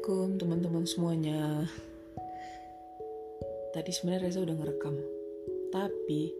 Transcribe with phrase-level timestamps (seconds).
[0.00, 1.40] Assalamualaikum teman-teman semuanya.
[3.76, 4.96] Tadi sebenarnya Reza udah ngerekam
[5.68, 6.32] Tapi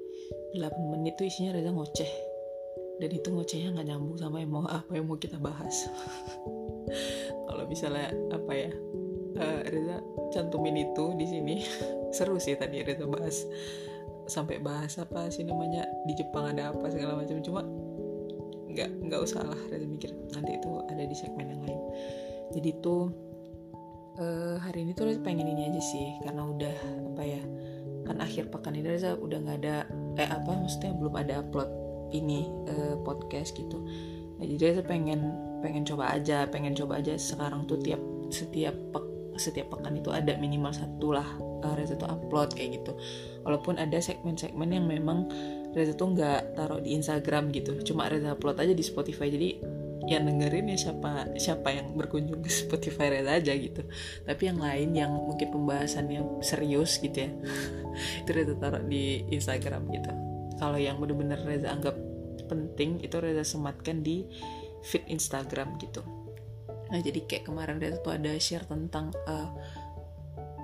[0.56, 2.08] 8 menit tuh isinya Reza ngoceh.
[3.04, 5.93] Dan itu ngocehnya nggak nyambung sama yang mau apa yang mau kita bahas.
[7.52, 8.72] Kalau misalnya apa ya
[9.36, 10.00] uh, Reza
[10.32, 11.61] cantumin itu di sini.
[12.16, 13.45] Seru sih tadi Reza bahas
[14.24, 17.44] Sampai bahas apa sih namanya Di Jepang ada apa segala macam.
[17.44, 17.61] Cuma
[18.72, 20.16] nggak nggak usah lah Reza mikir.
[20.32, 21.80] Nanti itu ada di segmen yang lain.
[22.57, 23.29] Jadi tuh
[24.20, 26.76] uh, hari ini tuh pengen ini aja sih karena udah
[27.12, 27.42] apa ya
[28.04, 29.76] kan akhir pekan ini Reza udah nggak ada
[30.20, 31.70] eh apa maksudnya belum ada upload
[32.10, 33.80] ini uh, podcast gitu.
[34.41, 35.30] Nah, jadi Reza pengen
[35.62, 38.00] pengen coba aja pengen coba aja sekarang tuh tiap
[38.34, 39.05] setiap pek,
[39.38, 41.28] setiap pekan itu ada minimal satu lah
[41.62, 42.92] uh, Reza tuh upload kayak gitu.
[43.46, 45.30] Walaupun ada segmen-segmen yang memang
[45.70, 49.62] Reza tuh nggak taruh di Instagram gitu cuma Reza upload aja di Spotify jadi
[50.08, 53.84] yang dengerin ya siapa siapa yang berkunjung ke Spotify Reza aja gitu.
[54.24, 57.30] Tapi yang lain yang mungkin pembahasannya serius gitu ya
[58.24, 60.12] itu Reza taruh di Instagram gitu.
[60.56, 61.96] Kalau yang bener-bener Reza anggap
[62.48, 64.24] penting itu Reza sematkan di
[64.80, 66.00] feed Instagram gitu.
[66.90, 69.52] Nah jadi kayak kemarin Reza tuh ada share tentang uh,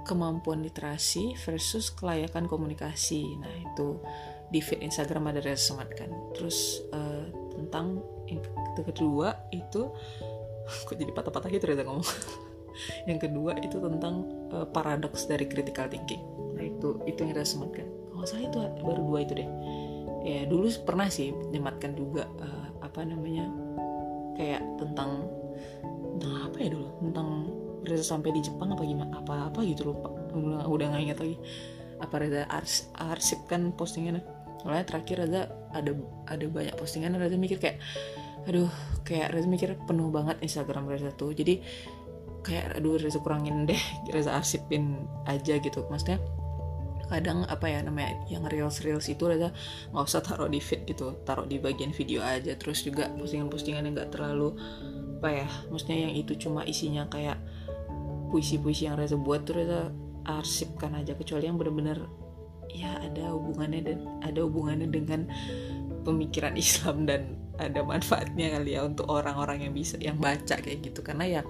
[0.09, 3.27] kemampuan literasi versus kelayakan komunikasi.
[3.37, 4.01] Nah itu
[4.49, 6.09] di feed Instagram ada Reza sematkan.
[6.33, 8.01] Terus uh, tentang
[8.83, 9.93] kedua itu
[10.89, 12.05] kok jadi patah-patah gitu ya ngomong.
[13.09, 16.21] Yang kedua itu tentang uh, paradoks dari critical thinking.
[16.53, 19.49] Nah itu itu yang kita sematkan kalau saya itu baru dua itu deh.
[20.27, 23.49] Ya dulu pernah sih nyematkan juga uh, apa namanya
[24.37, 25.25] kayak tentang
[26.17, 26.89] tentang apa ya dulu?
[27.01, 27.29] Tentang
[27.87, 29.13] Reza sampai di Jepang apa gimana?
[29.21, 30.11] Apa apa gitu lupa.
[30.33, 31.37] Udah udah nggak ingat lagi.
[32.01, 34.25] Apa Reza ars arsipkan postingannya.
[34.65, 35.93] Soalnya terakhir Reza ada
[36.29, 37.81] ada banyak postingan Reza mikir kayak
[38.47, 38.71] aduh
[39.03, 41.35] kayak Reza mikir penuh banget Instagram Reza tuh.
[41.35, 41.63] Jadi
[42.47, 43.79] kayak aduh Reza kurangin deh
[44.15, 45.87] Reza arsipin aja gitu.
[45.91, 46.23] Maksudnya
[47.07, 49.55] kadang apa ya namanya yang reels reels itu Reza
[49.95, 52.55] nggak usah taruh di feed gitu taruh di bagian video aja.
[52.55, 54.55] Terus juga postingan-postingan yang nggak terlalu
[55.17, 57.41] apa ya maksudnya yang itu cuma isinya kayak
[58.31, 59.91] puisi-puisi yang Reza buat tuh Reza
[60.27, 61.15] arsipkan aja.
[61.15, 62.27] Kecuali yang bener-bener
[62.75, 65.31] ya ada hubungannya dan ada hubungannya dengan
[66.03, 71.01] pemikiran Islam dan ada manfaatnya kali ya untuk orang-orang yang bisa yang baca kayak gitu.
[71.01, 71.43] Karena ya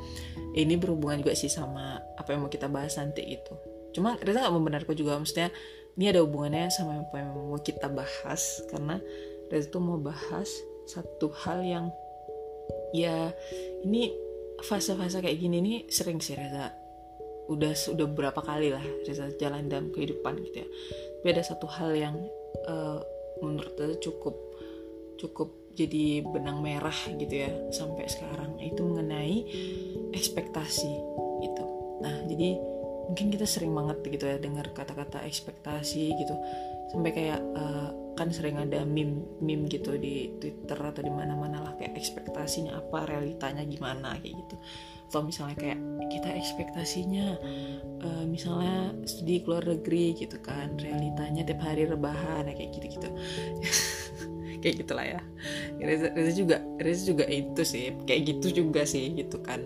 [0.55, 3.55] ini berhubungan juga sih sama apa yang mau kita bahas nanti gitu.
[3.93, 5.49] Cuma Reza nggak membenarkan juga maksudnya
[5.97, 8.63] ini ada hubungannya sama apa yang mau kita bahas.
[8.71, 9.01] Karena
[9.51, 10.49] Reza tuh mau bahas
[10.87, 11.87] satu hal yang
[12.95, 13.35] ya
[13.83, 14.15] ini
[14.63, 16.73] fase-fase kayak gini nih sering sih Reza.
[17.47, 20.69] Udah sudah berapa kali lah Reza jalan dalam kehidupan gitu ya.
[21.21, 22.17] Tapi ada satu hal yang
[22.71, 23.03] uh,
[23.43, 24.37] menurut Reza cukup
[25.17, 28.57] cukup jadi benang merah gitu ya sampai sekarang.
[28.59, 29.37] Itu mengenai
[30.17, 30.93] ekspektasi
[31.45, 31.65] gitu.
[32.01, 32.57] Nah jadi
[33.07, 36.35] mungkin kita sering banget gitu ya dengar kata-kata ekspektasi gitu.
[36.91, 41.73] Sampai kayak uh, kan sering ada meme meme gitu di Twitter atau di mana-mana lah
[41.77, 44.57] kayak ekspektasinya apa realitanya gimana kayak gitu.
[45.07, 45.79] Atau misalnya kayak
[46.11, 47.27] kita ekspektasinya
[48.03, 53.09] uh, misalnya studi keluar negeri gitu kan realitanya tiap hari rebahan kayak gitu gitu
[54.67, 55.21] kayak gitulah ya.
[55.79, 59.63] Reza, juga Reza juga itu sih kayak gitu juga sih gitu kan.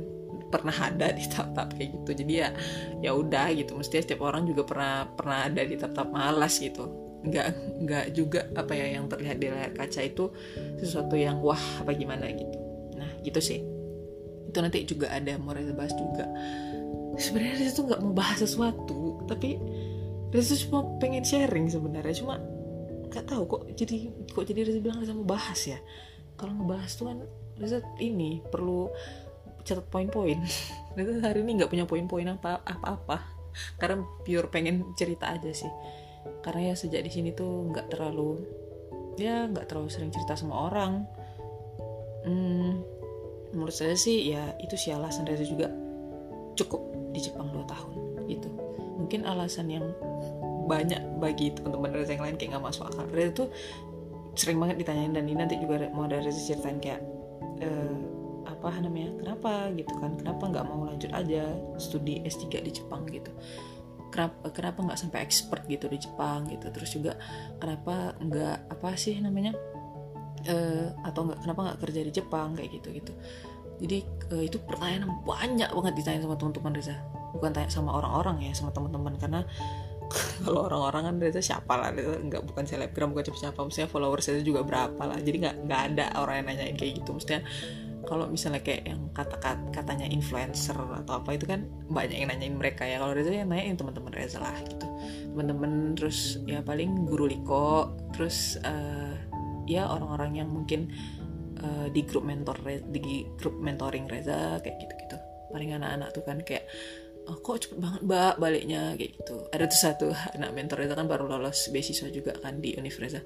[0.53, 2.11] Pernah ada di tahap-tahap kayak gitu.
[2.21, 2.53] Jadi ya
[3.01, 3.81] ya udah gitu.
[3.81, 6.85] Mestinya setiap orang juga pernah pernah ada di tahap-tahap malas gitu.
[7.25, 7.47] Nggak
[7.81, 10.29] nggak juga apa ya yang terlihat di layar kaca itu
[10.77, 12.57] sesuatu yang wah apa gimana gitu.
[13.01, 13.65] Nah gitu sih.
[14.53, 16.29] Itu nanti juga ada mau Reza bahas juga.
[17.17, 19.57] Sebenarnya Reza tuh nggak mau bahas sesuatu tapi
[20.29, 22.21] Reza cuma pengen sharing sebenarnya.
[22.21, 22.37] Cuma
[23.11, 23.97] nggak tahu kok jadi
[24.31, 25.79] kok jadi Reza bilang Reza mau bahas ya?
[26.39, 27.19] Kalau ngebahas tuh kan
[27.59, 28.89] Reza ini perlu
[29.67, 30.39] catat poin-poin.
[30.97, 33.19] Reza hari ini nggak punya poin-poin apa apa
[33.83, 35.71] karena pure pengen cerita aja sih.
[36.41, 38.41] Karena ya sejak di sini tuh nggak terlalu
[39.19, 41.05] ya nggak terlalu sering cerita sama orang.
[42.25, 42.81] Hmm,
[43.51, 45.67] menurut saya sih ya itu sih alasan Reza juga
[46.55, 47.95] cukup di Jepang 2 tahun
[48.31, 48.51] gitu.
[49.03, 49.87] Mungkin alasan yang
[50.69, 53.07] banyak bagi teman-teman Reza yang lain kayak nggak masuk akal.
[53.13, 53.49] Reza tuh
[54.35, 57.01] sering banget ditanyain dan ini nanti juga mau dari Reza ceritain kayak
[57.63, 57.97] uh,
[58.47, 61.49] apa namanya kenapa gitu kan kenapa nggak mau lanjut aja
[61.81, 63.33] studi S3 di Jepang gitu.
[64.11, 67.15] Kenapa kenapa nggak sampai expert gitu di Jepang gitu terus juga
[67.63, 69.55] kenapa nggak apa sih namanya
[70.51, 73.13] uh, atau nggak kenapa nggak kerja di Jepang kayak gitu gitu.
[73.81, 73.99] Jadi
[74.37, 76.97] uh, itu pertanyaan banyak banget ditanya sama teman-teman Reza.
[77.33, 79.17] Bukan tanya sama orang-orang ya sama teman-teman.
[79.17, 79.41] Karena
[80.45, 84.27] kalau orang-orang kan Reza siapa lah Reza nggak bukan selebgram bukan siapa siapa maksudnya followers
[84.27, 85.19] Reza juga berapa lah.
[85.23, 87.11] Jadi nggak nggak ada orang yang nanyain kayak gitu.
[87.15, 87.41] Maksudnya
[88.09, 89.37] kalau misalnya kayak yang kata
[89.71, 92.99] katanya influencer atau apa itu kan banyak yang nanyain mereka ya.
[92.99, 94.87] Kalau Reza yang nanyain teman-teman Reza lah gitu.
[95.31, 99.15] Teman-teman terus ya paling guru Liko terus uh,
[99.71, 100.91] ya orang-orang yang mungkin
[101.63, 102.59] uh, di grup mentor
[102.91, 105.17] di grup mentoring Reza kayak gitu-gitu.
[105.51, 106.67] Paling anak-anak tuh kan kayak
[107.29, 109.37] oh, kok cepet banget mbak baliknya kayak gitu.
[109.53, 110.07] Ada tuh satu
[110.39, 113.25] anak mentor Reza kan baru lolos beasiswa juga kan di Universitas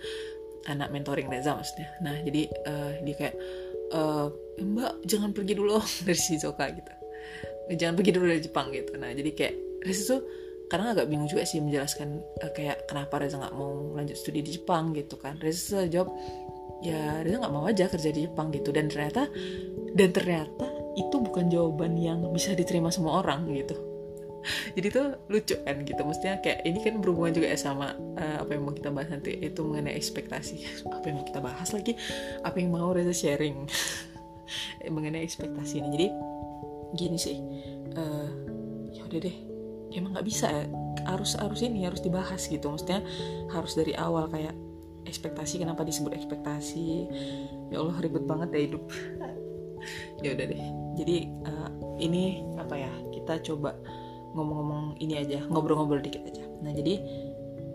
[0.66, 1.88] anak mentoring Reza maksudnya.
[2.00, 3.36] Nah jadi uh, dia kayak
[3.92, 4.28] uh,
[4.60, 5.78] mbak jangan pergi dulu.
[6.06, 6.92] Dari Shizuoka gitu.
[7.64, 8.92] Jangan pergi dulu dari Jepang gitu.
[9.00, 9.54] Nah jadi kayak
[9.84, 10.20] Reza tuh
[10.68, 12.08] karena agak bingung juga sih menjelaskan
[12.44, 15.40] uh, kayak kenapa Reza nggak mau lanjut studi di Jepang gitu kan.
[15.40, 16.12] Reza jawab
[16.84, 18.68] ya Reza nggak mau aja kerja di Jepang gitu.
[18.72, 19.28] Dan ternyata
[19.94, 23.74] dan ternyata itu bukan jawaban yang bisa diterima semua orang gitu.
[24.76, 26.00] Jadi tuh lucu kan gitu.
[26.04, 29.40] Maksudnya kayak ini kan berhubungan juga ya sama uh, apa yang mau kita bahas nanti
[29.40, 30.84] itu mengenai ekspektasi.
[30.84, 31.96] Apa yang mau kita bahas lagi?
[32.44, 33.64] Apa yang mau Reza sharing?
[34.94, 35.88] Mengenai ekspektasi ini.
[35.96, 36.06] Jadi
[36.94, 37.36] gini sih
[37.96, 38.28] uh,
[38.92, 39.36] ya udah deh.
[39.96, 40.64] Emang nggak bisa ya.
[41.08, 42.68] Harus harus ini harus dibahas gitu.
[42.68, 43.00] Maksudnya
[43.48, 44.52] harus dari awal kayak
[45.08, 47.08] ekspektasi kenapa disebut ekspektasi?
[47.72, 48.84] Ya Allah ribet banget ya hidup.
[50.24, 53.76] Ya udah deh jadi uh, ini apa ya kita coba
[54.34, 56.44] ngomong-ngomong ini aja ngobrol-ngobrol dikit aja.
[56.62, 56.98] Nah jadi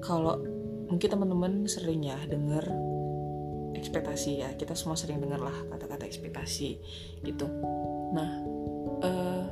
[0.04, 0.40] kalau
[0.92, 2.66] mungkin teman-teman sering ya denger
[3.78, 6.80] ekspektasi ya kita semua sering dengar lah kata-kata ekspektasi
[7.24, 7.48] gitu.
[8.12, 8.30] Nah
[9.04, 9.44] uh,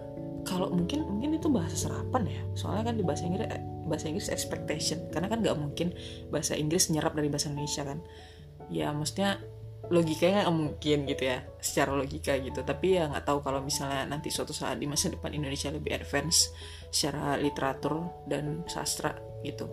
[0.48, 2.42] kalau mungkin mungkin itu bahasa serapan ya.
[2.56, 5.00] Soalnya kan di bahasa Inggris eh, bahasa Inggris expectation.
[5.12, 5.92] Karena kan nggak mungkin
[6.32, 8.00] bahasa Inggris nyerap dari bahasa Indonesia kan.
[8.72, 9.40] Ya maksudnya
[9.88, 12.60] logikanya nggak mungkin gitu ya secara logika gitu.
[12.64, 16.52] Tapi ya nggak tahu kalau misalnya nanti suatu saat di masa depan Indonesia lebih advance
[16.92, 19.68] secara literatur dan sastra gitu.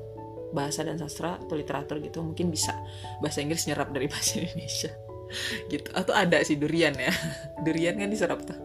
[0.55, 2.75] Bahasa dan sastra atau literatur gitu mungkin bisa
[3.19, 4.90] bahasa Inggris nyerap dari bahasa Indonesia
[5.66, 5.88] gitu.
[5.94, 7.10] Atau ada sih durian ya.
[7.67, 8.56] Durian kan diserap tuh.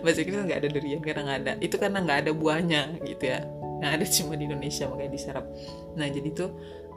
[0.00, 1.52] Bahasa Inggris nggak ada durian karena nggak ada.
[1.58, 3.42] Itu karena nggak ada buahnya gitu ya.
[3.76, 5.44] Yang ada cuma di Indonesia makanya diserap.
[5.98, 6.50] Nah jadi tuh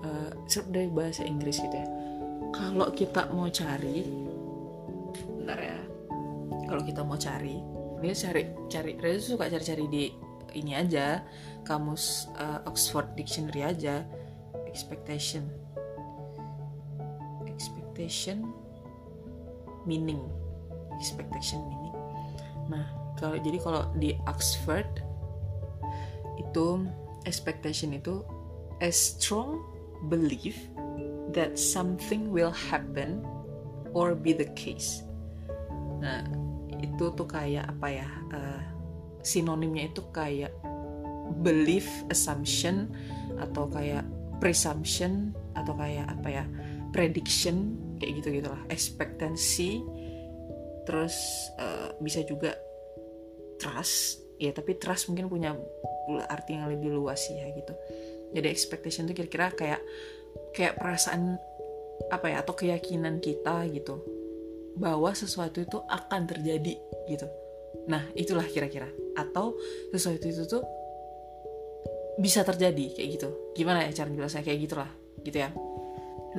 [0.05, 1.98] uh, serap dari bahasa Inggris gitu ya
[2.53, 4.05] kalau kita mau cari
[5.39, 5.79] bentar ya.
[6.69, 7.57] kalau kita mau cari
[7.99, 10.03] ini cari cari Reza suka cari-cari di
[10.55, 11.21] ini aja
[11.67, 14.07] kamus uh, Oxford Dictionary aja.
[14.65, 15.45] Expectation.
[17.45, 18.47] Expectation
[19.83, 20.21] meaning.
[20.97, 21.95] Expectation meaning.
[22.71, 22.85] Nah
[23.19, 24.87] kalau jadi kalau di Oxford
[26.39, 26.87] itu
[27.27, 28.23] expectation itu
[28.79, 29.59] a strong
[30.07, 30.55] belief
[31.33, 33.21] that something will happen
[33.93, 35.03] or be the case.
[35.99, 36.23] Nah,
[36.79, 38.07] itu tuh kayak apa ya?
[38.31, 38.61] Uh,
[39.21, 40.53] sinonimnya itu kayak
[41.43, 42.89] belief, assumption,
[43.37, 44.07] atau kayak
[44.39, 46.45] presumption, atau kayak apa ya?
[46.95, 48.61] Prediction, kayak gitu gitulah.
[48.71, 49.83] Expectancy,
[50.87, 51.15] terus
[51.59, 52.55] uh, bisa juga
[53.59, 55.51] trust, ya tapi trust mungkin punya
[56.31, 57.75] arti yang lebih luas ya gitu.
[58.33, 59.81] Jadi expectation itu kira-kira kayak
[60.55, 61.37] kayak perasaan
[62.09, 64.01] apa ya atau keyakinan kita gitu
[64.79, 66.79] bahwa sesuatu itu akan terjadi
[67.11, 67.27] gitu.
[67.91, 68.87] Nah itulah kira-kira.
[69.19, 69.59] Atau
[69.91, 70.63] sesuatu itu tuh
[72.19, 73.29] bisa terjadi kayak gitu.
[73.53, 74.89] Gimana ya cara jelasnya kayak gitulah
[75.21, 75.51] gitu ya.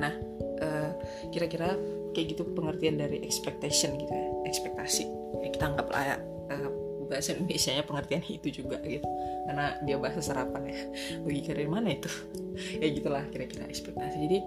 [0.01, 0.13] Nah
[0.61, 0.91] uh,
[1.29, 1.77] kira-kira
[2.17, 4.27] kayak gitu pengertian dari expectation gitu ya.
[4.49, 5.05] Ekspektasi.
[5.53, 6.17] Kita anggap lah ya
[6.57, 6.80] uh,
[7.11, 9.03] bahasa Indonesia nya pengertian itu juga gitu.
[9.43, 10.79] Karena dia bahasa serapan ya.
[11.27, 12.07] Bagi dari mana itu?
[12.81, 14.15] Ya gitulah kira-kira ekspektasi.
[14.21, 14.37] Jadi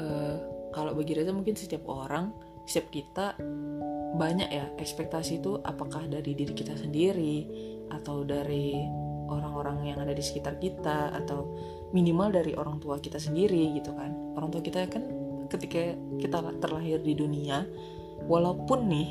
[0.00, 0.36] uh,
[0.70, 2.30] kalau bagi Reza mungkin setiap orang
[2.62, 3.34] setiap kita
[4.14, 7.48] banyak ya ekspektasi itu apakah dari diri kita sendiri
[7.90, 8.78] atau dari
[9.26, 11.50] orang-orang yang ada di sekitar kita atau
[11.90, 14.14] minimal dari orang tua kita sendiri gitu kan.
[14.38, 15.02] Orang tua kita kan
[15.50, 17.66] ketika kita terlahir di dunia
[18.30, 19.08] walaupun nih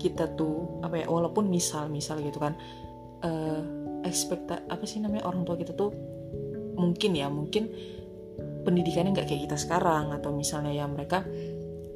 [0.00, 2.54] kita tuh apa ya walaupun misal misal gitu kan
[3.24, 3.60] uh,
[4.04, 5.90] ekspekta apa sih namanya orang tua kita tuh
[6.74, 7.70] mungkin ya mungkin
[8.64, 11.22] pendidikannya nggak kayak kita sekarang atau misalnya ya mereka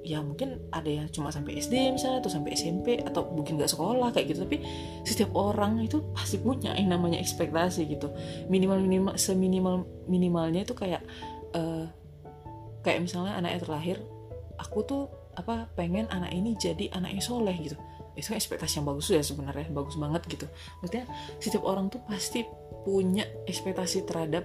[0.09, 4.09] ya mungkin ada yang cuma sampai SD misalnya atau sampai SMP atau mungkin nggak sekolah
[4.17, 4.41] kayak gitu.
[4.49, 4.59] Tapi
[5.05, 8.09] setiap orang itu pasti punya yang namanya ekspektasi gitu.
[8.49, 11.05] Minimal minimal seminimal minimalnya itu kayak
[11.53, 11.85] uh,
[12.81, 13.97] kayak misalnya anaknya terlahir
[14.57, 15.03] aku tuh
[15.39, 17.79] apa pengen anak ini jadi anak yang soleh gitu.
[18.19, 20.47] Itu ekspektasi yang bagus ya sebenarnya bagus banget gitu.
[20.83, 21.07] Maksudnya
[21.39, 22.43] setiap orang tuh pasti
[22.83, 24.43] punya ekspektasi terhadap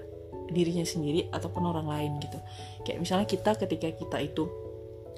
[0.54, 2.38] dirinya sendiri ataupun orang lain gitu.
[2.86, 4.46] Kayak misalnya kita ketika kita itu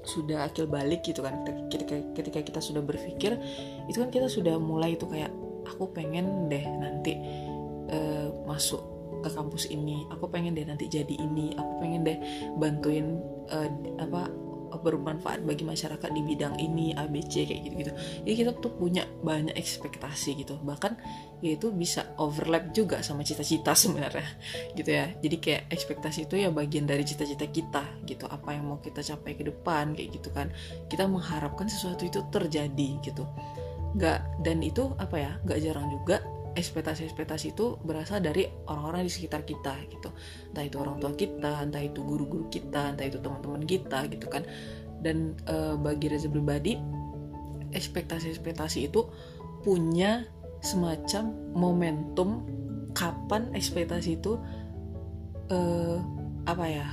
[0.05, 3.41] sudah akil balik gitu kan ketika ketika kita sudah berpikir
[3.89, 5.33] itu kan kita sudah mulai itu kayak
[5.65, 7.17] aku pengen deh nanti
[7.89, 8.85] uh, masuk
[9.25, 12.17] ke kampus ini aku pengen deh nanti jadi ini aku pengen deh
[12.61, 13.17] bantuin
[13.49, 14.29] uh, apa
[14.79, 17.91] bermanfaat bagi masyarakat di bidang ini ABC kayak gitu gitu
[18.25, 20.57] jadi kita tuh punya banyak ekspektasi gitu.
[20.61, 20.93] Bahkan
[21.43, 24.25] ya itu bisa overlap juga sama cita-cita sebenarnya
[24.73, 25.11] gitu ya.
[25.19, 28.25] Jadi kayak ekspektasi itu ya bagian dari cita-cita kita gitu.
[28.29, 30.49] Apa yang mau kita capai ke depan kayak gitu kan.
[30.89, 33.25] Kita mengharapkan sesuatu itu terjadi gitu.
[33.95, 36.19] Nggak dan itu apa ya nggak jarang juga
[36.55, 40.09] ekspektasi-ekspektasi itu berasal dari orang-orang di sekitar kita gitu.
[40.51, 44.47] Entah itu orang tua kita entah itu guru-guru kita entah itu teman-teman kita gitu kan.
[45.03, 46.79] Dan e, bagi Reza pribadi
[47.75, 49.03] ekspektasi-ekspektasi itu
[49.61, 50.23] punya
[50.63, 52.47] semacam momentum
[52.95, 54.39] kapan ekspektasi itu
[55.51, 55.59] e,
[56.47, 56.87] apa ya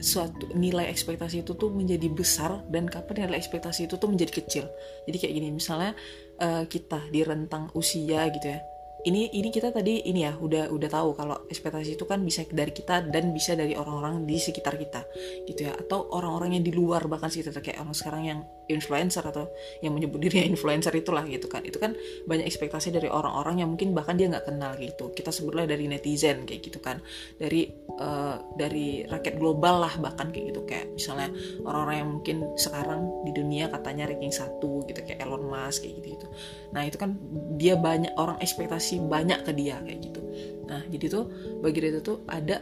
[0.00, 4.64] suatu nilai ekspektasi itu tuh menjadi besar dan kapan nilai ekspektasi itu tuh menjadi kecil.
[5.04, 5.92] Jadi kayak gini misalnya
[6.40, 8.64] uh, kita di rentang usia gitu ya
[9.08, 12.70] ini ini kita tadi ini ya udah udah tahu kalau ekspektasi itu kan bisa dari
[12.70, 15.02] kita dan bisa dari orang-orang di sekitar kita
[15.48, 15.72] gitu ya.
[15.72, 19.48] Atau orang-orang yang di luar bahkan sekitar kayak orang sekarang yang influencer atau
[19.80, 21.64] yang menyebut dirinya influencer itulah gitu kan.
[21.64, 21.96] Itu kan
[22.28, 25.10] banyak ekspektasi dari orang-orang yang mungkin bahkan dia nggak kenal gitu.
[25.12, 27.00] Kita sebutlah dari netizen kayak gitu kan.
[27.40, 30.60] Dari uh, dari rakyat global lah bahkan kayak gitu.
[30.68, 31.28] Kayak misalnya
[31.64, 36.08] orang-orang yang mungkin sekarang di dunia katanya ranking satu gitu kayak Elon Musk kayak gitu
[36.18, 36.26] gitu
[36.68, 37.16] nah itu kan
[37.56, 40.20] dia banyak orang ekspektasi banyak ke dia kayak gitu.
[40.68, 41.24] Nah jadi tuh
[41.64, 42.60] bagi dia tuh ada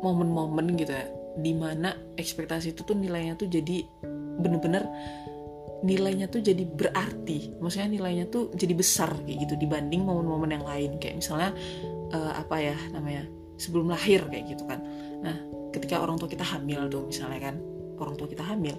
[0.00, 1.06] momen-momen gitu ya
[1.38, 3.86] di mana ekspektasi itu tuh nilainya tuh jadi
[4.40, 4.86] bener-bener
[5.80, 10.90] nilainya tuh jadi berarti maksudnya nilainya tuh jadi besar kayak gitu dibanding momen-momen yang lain
[11.00, 11.56] kayak misalnya
[12.12, 13.24] uh, apa ya namanya
[13.56, 14.84] sebelum lahir kayak gitu kan
[15.24, 15.36] nah
[15.72, 17.56] ketika orang tua kita hamil tuh misalnya kan
[17.96, 18.76] orang tua kita hamil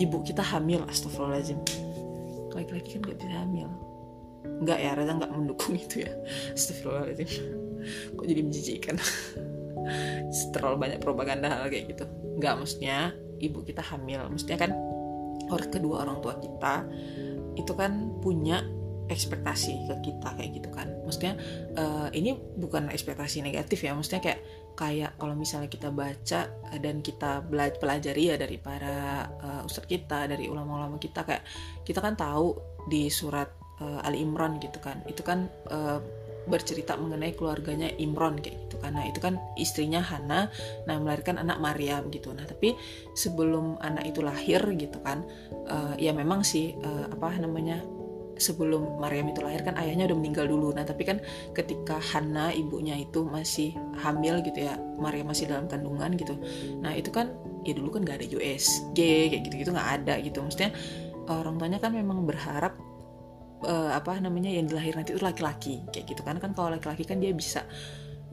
[0.00, 1.60] ibu kita hamil astagfirullahaladzim
[2.56, 3.68] laki-laki kan gak bisa hamil
[4.58, 6.12] Enggak ya, Reza nggak mendukung itu ya.
[6.54, 7.28] Astagfirullahaladzim.
[8.16, 8.96] Kok jadi menjijikan.
[10.54, 12.04] Terlalu banyak propaganda hal kayak gitu.
[12.38, 14.26] Enggak, maksudnya ibu kita hamil.
[14.26, 14.70] Maksudnya kan
[15.50, 16.74] orang kedua orang tua kita
[17.58, 18.62] itu kan punya
[19.08, 20.92] ekspektasi ke kita kayak gitu kan.
[21.02, 21.34] Maksudnya
[21.80, 23.96] uh, ini bukan ekspektasi negatif ya.
[23.96, 24.40] Maksudnya kayak
[24.78, 26.46] kayak kalau misalnya kita baca
[26.78, 27.42] dan kita
[27.80, 31.42] pelajari ya dari para uh, ustadz kita dari ulama-ulama kita kayak
[31.82, 32.54] kita kan tahu
[32.86, 33.50] di surat
[33.82, 35.98] uh, Ali Imran gitu kan itu kan uh,
[36.48, 38.76] bercerita mengenai keluarganya Imron kayak gitu.
[38.80, 40.48] Karena itu kan istrinya Hana
[40.88, 42.32] nah melahirkan anak Maryam gitu.
[42.32, 42.74] Nah tapi
[43.12, 45.22] sebelum anak itu lahir gitu kan
[45.68, 47.84] uh, ya memang sih uh, apa namanya
[48.38, 50.72] sebelum Maryam itu lahir kan ayahnya udah meninggal dulu.
[50.72, 51.18] Nah tapi kan
[51.52, 56.38] ketika Hana ibunya itu masih hamil gitu ya Maryam masih dalam kandungan gitu.
[56.80, 57.34] Nah itu kan
[57.66, 58.98] ya dulu kan gak ada USG
[59.34, 60.38] kayak gitu gitu nggak ada gitu.
[60.40, 60.70] Maksudnya
[61.28, 62.78] orang tuanya kan memang berharap
[63.64, 66.38] uh, apa namanya yang dilahir nanti itu laki-laki kayak gitu kan.
[66.38, 67.64] Kan kalau laki-laki kan dia bisa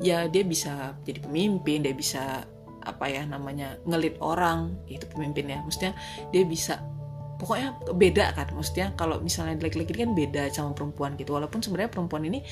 [0.02, 2.44] ya dia bisa jadi pemimpin dia bisa
[2.86, 5.60] apa ya namanya ngelit orang itu pemimpin ya.
[5.64, 5.94] Maksudnya
[6.30, 6.82] dia bisa
[7.42, 8.48] pokoknya beda kan.
[8.54, 11.34] Maksudnya kalau misalnya laki-laki kan beda sama perempuan gitu.
[11.34, 12.46] Walaupun sebenarnya perempuan ini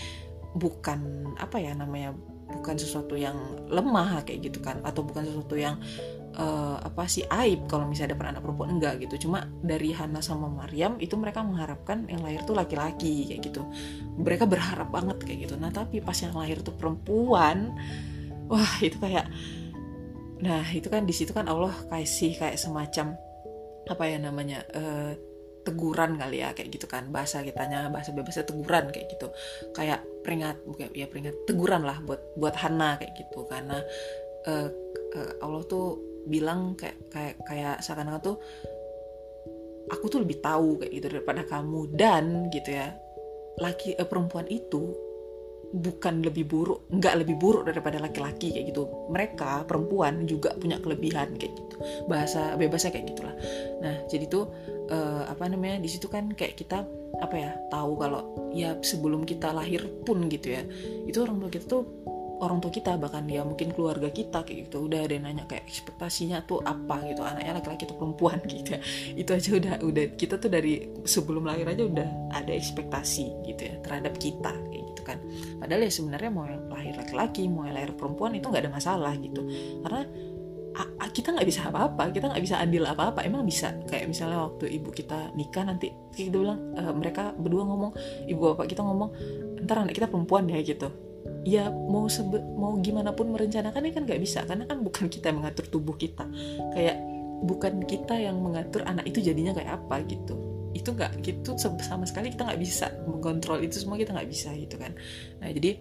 [0.53, 2.13] bukan apa ya namanya
[2.53, 3.34] bukan sesuatu yang
[3.65, 5.82] lemah kayak gitu kan atau bukan sesuatu yang
[6.38, 9.30] uh, apa sih aib kalau misalnya dapat anak perempuan enggak gitu.
[9.30, 13.62] Cuma dari Hana sama Maryam itu mereka mengharapkan yang lahir tuh laki-laki kayak gitu.
[14.18, 15.56] Mereka berharap banget kayak gitu.
[15.58, 17.74] Nah tapi pas yang lahir tuh perempuan
[18.50, 19.30] wah itu kayak
[20.44, 23.16] nah itu kan di situ kan Allah kasih kayak semacam
[23.88, 25.16] apa ya namanya uh,
[25.63, 27.08] teguran kali ya kayak gitu kan.
[27.13, 29.32] Bahasa kitanya bahasa bebasnya teguran kayak gitu.
[29.72, 33.48] Kayak peringat bukan ya peringat teguran lah buat buat Hana kayak gitu.
[33.48, 33.80] Karena
[34.50, 34.68] uh,
[35.16, 38.38] uh, Allah tuh bilang kayak kayak kayak seakan-akan tuh
[39.92, 41.92] aku tuh lebih tahu kayak gitu daripada kamu.
[41.94, 42.94] Dan gitu ya
[43.62, 44.94] laki eh, perempuan itu
[45.74, 48.86] bukan lebih buruk nggak lebih buruk daripada laki-laki kayak gitu.
[49.10, 51.75] Mereka perempuan juga punya kelebihan kayak gitu.
[52.06, 53.36] Bahasa bebasnya kayak gitulah.
[53.82, 54.50] Nah jadi tuh
[54.89, 56.86] eh, apa namanya di situ kan kayak kita
[57.22, 58.22] apa ya tahu kalau
[58.58, 60.65] ya sebelum kita lahir pun gitu ya
[61.06, 61.84] itu orang tua kita tuh
[62.44, 64.88] orang tua kita bahkan ya mungkin keluarga kita kayak gitu.
[64.92, 67.00] Udah ada yang nanya kayak ekspektasinya tuh apa?
[67.08, 67.24] gitu.
[67.24, 68.80] Anaknya laki-laki atau perempuan gitu ya.
[69.16, 73.76] Itu aja udah udah kita tuh dari sebelum lahir aja udah ada ekspektasi gitu ya
[73.82, 75.18] terhadap kita kayak gitu kan.
[75.58, 79.14] Padahal ya sebenarnya mau yang lahir laki-laki mau yang lahir perempuan itu nggak ada masalah
[79.18, 79.42] gitu.
[79.82, 80.04] Karena
[81.14, 83.22] kita nggak bisa apa-apa kita nggak bisa adil apa-apa.
[83.22, 87.94] Emang bisa kayak misalnya waktu ibu kita nikah nanti kita bilang uh, mereka berdua ngomong
[88.26, 89.14] ibu bapak kita ngomong
[89.64, 90.92] ntar anak kita perempuan ya gitu
[91.44, 95.44] ya mau sebe mau gimana pun merencanakan kan nggak bisa karena kan bukan kita yang
[95.44, 96.28] mengatur tubuh kita.
[96.72, 96.98] Kayak
[97.44, 100.36] bukan kita yang mengatur anak itu jadinya kayak apa gitu.
[100.74, 104.80] Itu nggak gitu sama sekali kita nggak bisa mengontrol itu semua kita nggak bisa gitu
[104.80, 104.96] kan.
[105.44, 105.80] Nah jadi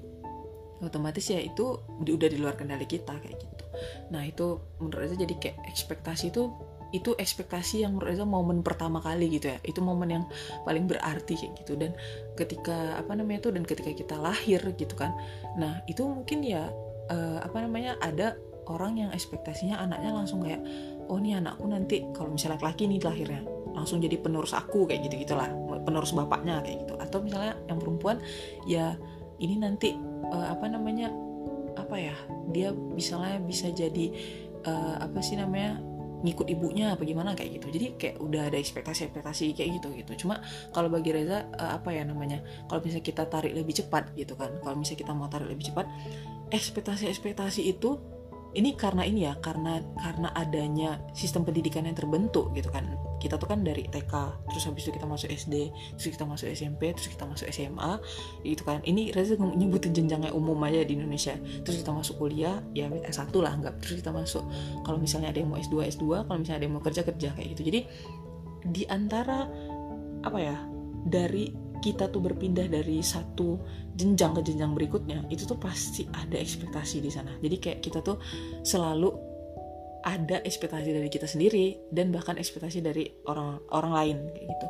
[0.82, 3.64] otomatis ya itu udah di luar kendali kita kayak gitu.
[4.10, 6.50] Nah itu menurut saya jadi kayak ekspektasi itu
[6.92, 9.58] itu ekspektasi yang menurut Reza momen pertama kali gitu ya.
[9.64, 10.24] Itu momen yang
[10.68, 11.72] paling berarti kayak gitu.
[11.80, 11.96] Dan
[12.36, 15.16] ketika apa namanya itu dan ketika kita lahir gitu kan.
[15.56, 16.68] Nah itu mungkin ya
[17.08, 18.36] uh, apa namanya ada
[18.68, 20.62] orang yang ekspektasinya anaknya langsung kayak
[21.10, 25.24] oh ini anakku nanti kalau misalnya laki-laki nih lahirnya langsung jadi penerus aku kayak gitu
[25.24, 25.48] gitulah.
[25.82, 26.94] Penerus bapaknya kayak gitu.
[27.00, 28.20] Atau misalnya yang perempuan
[28.68, 28.94] ya
[29.40, 29.96] ini nanti
[30.28, 31.08] uh, apa namanya
[31.72, 32.16] apa ya
[32.52, 34.12] dia misalnya bisa jadi
[34.68, 35.80] uh, apa sih namanya
[36.22, 37.66] ngikut ibunya apa gimana kayak gitu.
[37.74, 40.38] Jadi kayak udah ada ekspektasi-ekspektasi kayak gitu gitu cuma
[40.70, 44.54] kalau bagi Reza uh, apa ya namanya kalau misalnya kita tarik lebih cepat gitu kan
[44.62, 45.86] kalau misalnya kita mau tarik lebih cepat
[46.54, 47.98] ekspektasi-ekspektasi itu
[48.52, 52.84] ini karena ini ya karena karena adanya sistem pendidikan yang terbentuk gitu kan
[53.22, 54.14] kita tuh kan dari TK
[54.50, 57.92] terus habis itu kita masuk SD terus kita masuk SMP terus kita masuk SMA
[58.42, 58.82] gitu kan.
[58.82, 61.38] Ini Reza nyebutin jenjangnya umum aja di Indonesia.
[61.62, 64.42] Terus kita masuk kuliah ya S1 lah enggak terus kita masuk
[64.82, 67.48] kalau misalnya ada yang mau S2 S2 kalau misalnya ada yang mau kerja kerja kayak
[67.54, 67.62] gitu.
[67.70, 67.80] Jadi
[68.66, 69.46] di antara
[70.22, 70.58] apa ya
[71.06, 71.50] dari
[71.82, 73.58] kita tuh berpindah dari satu
[73.98, 77.34] jenjang ke jenjang berikutnya itu tuh pasti ada ekspektasi di sana.
[77.42, 78.22] Jadi kayak kita tuh
[78.62, 79.31] selalu
[80.02, 84.66] ada ekspektasi dari kita sendiri dan bahkan ekspektasi dari orang orang lain kayak gitu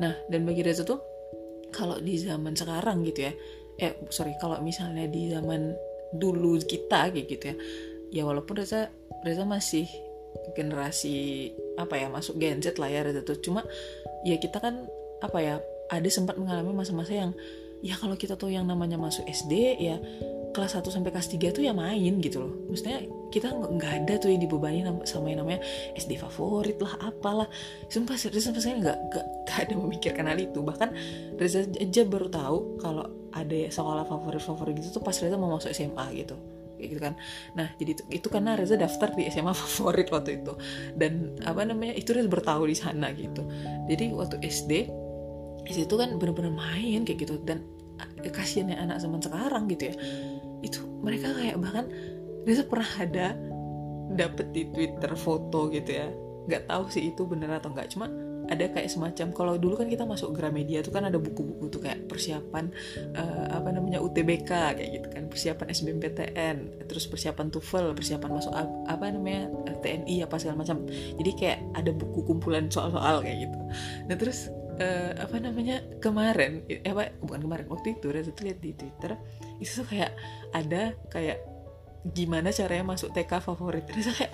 [0.00, 1.00] nah dan bagi Reza tuh
[1.70, 3.32] kalau di zaman sekarang gitu ya
[3.80, 5.72] eh sorry kalau misalnya di zaman
[6.16, 7.56] dulu kita kayak gitu ya
[8.10, 8.90] ya walaupun Reza
[9.22, 9.86] Reza masih
[10.56, 13.62] generasi apa ya masuk Gen Z lah ya Reza tuh cuma
[14.26, 14.88] ya kita kan
[15.20, 15.54] apa ya
[15.90, 17.30] ada sempat mengalami masa-masa yang
[17.80, 19.96] ya kalau kita tuh yang namanya masuk SD ya
[20.52, 22.52] kelas 1 sampai kelas 3 tuh ya main gitu loh.
[22.70, 25.62] Maksudnya kita nggak ada tuh yang dibebani sama yang namanya
[25.94, 27.48] SD favorit lah apalah.
[27.86, 30.58] Sumpah Reza sampai saya nggak nggak ada memikirkan hal itu.
[30.60, 30.88] Bahkan
[31.38, 36.06] Reza aja baru tahu kalau ada sekolah favorit-favorit gitu tuh pas Reza mau masuk SMA
[36.18, 36.34] gitu.
[36.76, 37.14] Kayak gitu kan.
[37.54, 40.52] Nah jadi itu, itu karena Reza daftar di SMA favorit waktu itu.
[40.98, 43.46] Dan apa namanya itu Reza bertahu di sana gitu.
[43.86, 44.72] Jadi waktu SD
[45.60, 47.38] di situ kan bener-bener main kayak gitu.
[47.46, 47.62] Dan
[48.26, 49.94] eh, kasihannya anak zaman sekarang gitu ya.
[50.60, 51.88] Itu mereka kayak bahkan
[52.44, 53.26] Reza pernah ada
[54.10, 56.08] dapet di Twitter foto gitu ya.
[56.48, 58.10] Nggak tahu sih itu bener atau nggak cuma
[58.50, 62.10] ada kayak semacam kalau dulu kan kita masuk Gramedia tuh kan ada buku-buku tuh kayak
[62.10, 62.74] persiapan
[63.14, 65.22] uh, apa namanya UTBK kayak gitu kan.
[65.30, 66.56] Persiapan SBMPTN
[66.90, 68.52] terus persiapan TOEFL persiapan masuk
[68.90, 69.46] apa namanya
[69.80, 70.82] TNI apa segala macam.
[70.90, 73.58] Jadi kayak ada buku kumpulan soal-soal kayak gitu.
[74.10, 74.50] Nah terus
[74.80, 79.14] uh, apa namanya kemarin eh, apa bukan kemarin waktu itu Reza tuh lihat di Twitter
[79.60, 80.12] itu tuh kayak
[80.56, 81.38] ada kayak
[82.06, 83.84] gimana caranya masuk TK favorit?
[83.90, 84.32] Reza kayak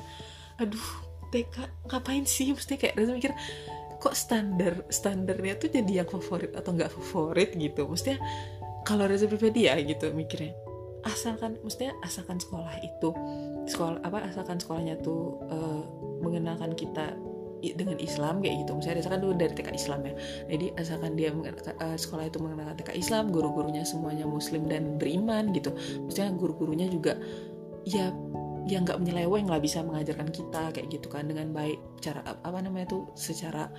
[0.62, 0.88] aduh
[1.34, 1.56] TK
[1.90, 2.54] ngapain sih?
[2.54, 3.32] Mesti kayak Reza mikir
[3.96, 7.88] kok standar standarnya tuh jadi yang favorit atau nggak favorit gitu?
[7.88, 8.22] Mestinya
[8.86, 10.54] kalau Reza pribadi ya gitu mikirnya.
[11.06, 13.10] Asalkan mestinya asalkan sekolah itu
[13.66, 15.82] sekolah apa asalkan sekolahnya tuh uh,
[16.22, 17.14] mengenalkan kita
[17.62, 18.70] dengan Islam kayak gitu.
[18.78, 20.14] Misalnya Reza kan dulu dari TK Islam ya.
[20.46, 25.72] Jadi asalkan dia uh, sekolah itu mengenalkan TK Islam guru-gurunya semuanya Muslim dan beriman gitu.
[26.04, 27.16] Maksudnya guru-gurunya juga
[27.86, 28.10] ya
[28.66, 31.78] yang nggak menyeleweng lah bisa mengajarkan kita kayak gitu kan dengan baik.
[32.02, 33.70] Cara apa namanya tuh secara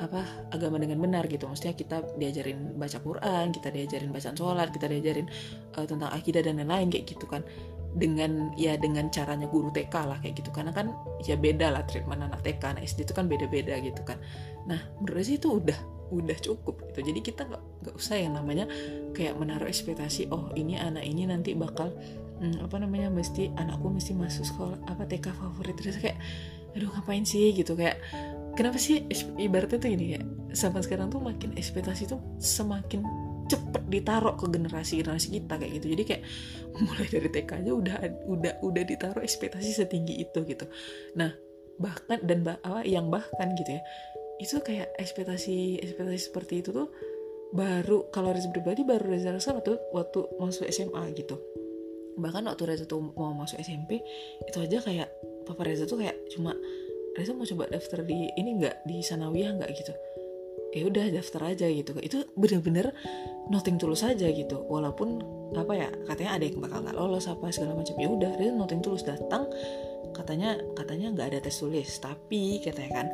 [0.00, 0.24] apa
[0.56, 1.44] agama dengan benar gitu.
[1.44, 5.28] Maksudnya kita diajarin baca Quran kita diajarin bacaan sholat kita diajarin
[5.76, 7.44] uh, tentang akidah dan lain-lain kayak gitu kan.
[7.92, 10.48] Dengan ya dengan caranya guru TK lah kayak gitu.
[10.48, 10.96] Karena kan
[11.28, 14.16] ya beda lah treatment anak TK anak SD itu kan beda-beda gitu kan.
[14.64, 15.76] Nah menurut sih itu udah
[16.08, 17.04] udah cukup gitu.
[17.04, 18.64] Jadi kita nggak nggak usah yang namanya
[19.12, 21.92] kayak menaruh ekspektasi oh ini anak ini nanti bakal
[22.42, 25.78] hmm, apa namanya mesti anakku mesti masuk sekolah apa TK favorit.
[25.78, 26.18] Terus kayak
[26.74, 27.54] aduh ngapain sih?
[27.54, 28.02] Gitu kayak
[28.58, 29.06] kenapa sih
[29.38, 30.20] ibaratnya tuh ini ya
[30.52, 33.06] sampai sekarang tuh makin ekspektasi tuh semakin
[33.46, 35.86] cepet ditaruh ke generasi generasi kita kayak gitu.
[35.94, 36.22] Jadi kayak
[36.84, 40.66] mulai dari TK aja udah udah udah ditaruh ekspektasi setinggi itu gitu.
[41.14, 41.30] Nah
[41.80, 43.82] bahkan dan bah, apa yang bahkan gitu ya
[44.42, 46.90] itu kayak ekspektasi ekspektasi seperti itu tuh
[47.52, 51.36] baru kalau Reza pribadi baru Reza rasa waktu waktu masuk SMA gitu
[52.20, 54.02] bahkan waktu Reza tuh mau masuk SMP
[54.44, 55.08] itu aja kayak
[55.48, 56.52] papa Reza tuh kayak cuma
[57.12, 58.88] Reza mau coba daftar di ini nggak?
[58.88, 59.70] Di sanawiyah nggak?
[59.76, 59.92] gitu.
[60.72, 61.92] Ya udah daftar aja gitu.
[62.00, 62.96] Itu bener-bener
[63.52, 64.64] noting tulus aja gitu.
[64.64, 65.20] Walaupun
[65.52, 67.96] apa ya katanya ada yang bakal nggak lolos apa segala macam.
[68.00, 69.44] Ya udah Reza noting tulus datang.
[70.16, 72.00] Katanya katanya nggak ada tes tulis.
[72.00, 73.06] Tapi katanya kan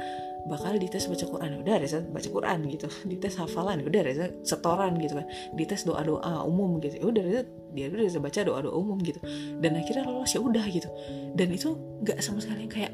[0.48, 1.50] bakal dites baca Quran.
[1.62, 2.88] Udah Reza baca Quran gitu.
[3.10, 5.26] Dites hafalan udah Reza setoran gitu kan.
[5.54, 6.98] Dites doa doa umum gitu.
[6.98, 7.42] Ya udah Reza
[7.76, 9.20] dia udah Reza baca doa doa umum gitu.
[9.60, 10.88] Dan akhirnya lolos ya udah gitu.
[11.36, 12.92] Dan itu nggak sama sekali kayak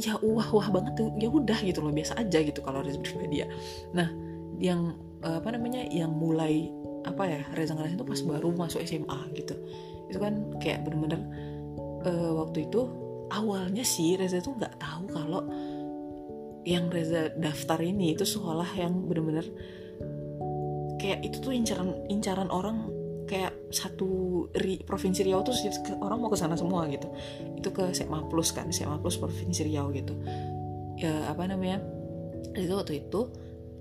[0.00, 3.44] ya wah wah banget tuh ya udah gitu loh biasa aja gitu kalau Reza pribadi
[3.92, 4.08] nah
[4.56, 6.72] yang apa namanya yang mulai
[7.04, 9.56] apa ya Reza ngerasain itu pas baru masuk SMA gitu.
[10.12, 11.20] Itu kan kayak bener-bener
[12.04, 12.88] uh, waktu itu
[13.32, 15.42] awalnya sih Reza tuh nggak tahu kalau
[16.68, 19.46] yang Reza daftar ini itu sekolah yang bener-bener
[21.00, 22.92] kayak itu tuh incaran incaran orang
[23.24, 25.54] kayak satu ri, provinsi Riau tuh
[26.02, 27.06] orang mau ke sana semua gitu.
[27.54, 30.18] Itu ke Sekma Plus kan Sekma Plus provinsi Riau gitu.
[30.98, 31.78] Ya apa namanya?
[32.52, 33.30] Itu waktu itu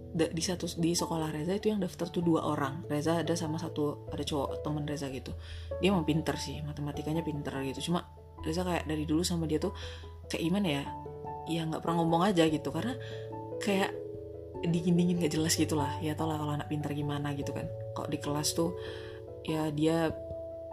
[0.09, 2.85] di satu di sekolah Reza itu yang daftar tuh dua orang.
[2.85, 5.33] Reza ada sama satu ada cowok temen Reza gitu.
[5.81, 7.89] Dia mau pinter sih matematikanya pinter gitu.
[7.89, 8.05] Cuma
[8.45, 9.73] Reza kayak dari dulu sama dia tuh
[10.29, 10.83] kayak gimana ya
[11.49, 12.93] ya nggak pernah ngomong aja gitu karena
[13.59, 13.91] kayak
[14.59, 17.65] dingin dingin gak jelas gitu lah ya tau lah kalau anak pinter gimana gitu kan.
[17.95, 18.75] Kok di kelas tuh
[19.47, 20.13] ya dia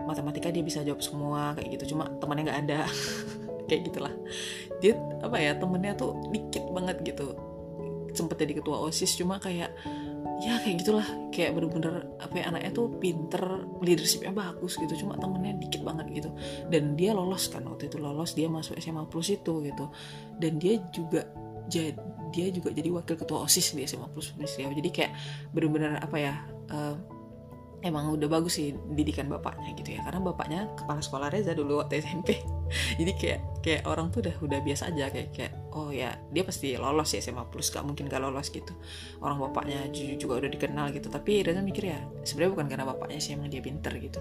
[0.04, 1.96] matematika dia bisa jawab semua kayak gitu.
[1.96, 2.80] Cuma temannya nggak ada.
[3.66, 4.14] Kayak gitulah.
[4.78, 4.94] Dia
[5.26, 7.34] apa ya temennya tuh dikit banget gitu.
[8.14, 9.74] Sempet jadi ketua osis cuma kayak
[10.42, 11.06] ya kayak gitulah.
[11.32, 13.44] Kayak bener-bener apa ya anaknya tuh pinter
[13.80, 15.06] leadershipnya bagus gitu.
[15.06, 16.30] Cuma temennya dikit banget gitu.
[16.68, 19.84] Dan dia lolos kan waktu itu lolos dia masuk SMA Plus itu gitu.
[20.36, 21.24] Dan dia juga
[21.66, 21.98] jadi
[22.30, 25.12] dia juga jadi wakil ketua osis di SMA Plus jadi kayak
[25.54, 26.34] bener-bener apa ya
[26.70, 26.94] uh,
[27.88, 30.00] emang udah bagus sih didikan bapaknya gitu ya.
[30.02, 32.42] Karena bapaknya kepala sekolah Reza dulu waktu SMP
[32.98, 35.10] jadi kayak kayak orang tuh udah udah biasa aja.
[35.10, 38.74] Kayak kayak oh ya dia pasti lolos ya SMA plus gak mungkin gak lolos gitu.
[39.22, 41.06] Orang bapaknya juga udah dikenal gitu.
[41.10, 44.20] Tapi Reza mikir ya sebenarnya bukan karena bapaknya sih emang dia pinter gitu.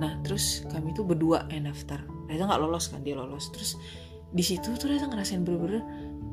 [0.00, 2.00] Nah terus kami tuh berdua yang daftar.
[2.28, 3.52] Reza nggak lolos kan dia lolos.
[3.52, 3.76] Terus
[4.32, 5.84] di situ tuh Reza ngerasain bener-bener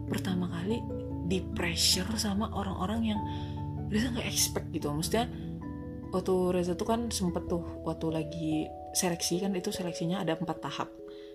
[0.08, 0.80] pertama kali
[1.30, 3.20] di pressure sama orang-orang yang
[3.90, 4.88] Reza nggak expect gitu.
[4.94, 5.28] Maksudnya
[6.10, 8.54] waktu Reza tuh kan sempet tuh waktu lagi
[8.94, 10.90] seleksi kan itu seleksinya ada empat tahap.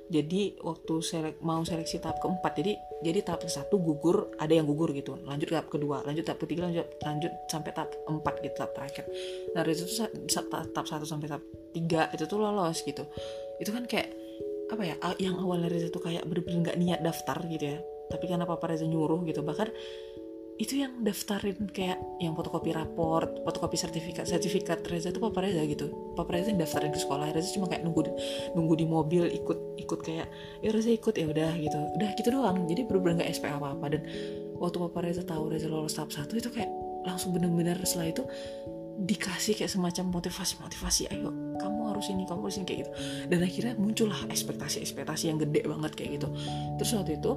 [0.04, 4.68] Jadi waktu selek, mau seleksi tahap keempat jadi jadi tahap ke satu gugur ada yang
[4.68, 5.16] gugur gitu.
[5.24, 9.04] Lanjut tahap kedua lanjut tahap ketiga lanjut lanjut sampai tahap empat gitu tahap terakhir.
[9.56, 10.12] Nah Reza tuh
[10.52, 13.08] tahap satu sampai tahap tiga itu tuh lolos gitu.
[13.56, 14.12] Itu kan kayak
[14.68, 17.78] apa ya yang awalnya Reza tuh kayak bener-bener nggak niat daftar gitu ya.
[18.12, 19.72] Tapi karena papa Reza nyuruh gitu bahkan
[20.54, 26.14] itu yang daftarin kayak yang fotokopi raport, fotokopi sertifikat, sertifikat Reza itu Papa Reza gitu.
[26.14, 28.10] Papa Reza yang daftarin ke sekolah, Reza cuma kayak nunggu di,
[28.54, 30.30] nunggu di mobil ikut ikut kayak
[30.62, 31.78] ya Reza ikut ya udah gitu.
[31.98, 32.70] Udah gitu doang.
[32.70, 34.02] Jadi bener-bener gak SP apa-apa dan
[34.62, 36.70] waktu Papa Reza tahu Reza lolos tahap satu itu kayak
[37.02, 38.22] langsung bener-bener setelah itu
[38.94, 42.92] dikasih kayak semacam motivasi-motivasi ayo kamu harus ini kamu harus ini kayak gitu
[43.26, 46.30] dan akhirnya muncullah ekspektasi-ekspektasi yang gede banget kayak gitu
[46.78, 47.34] terus waktu itu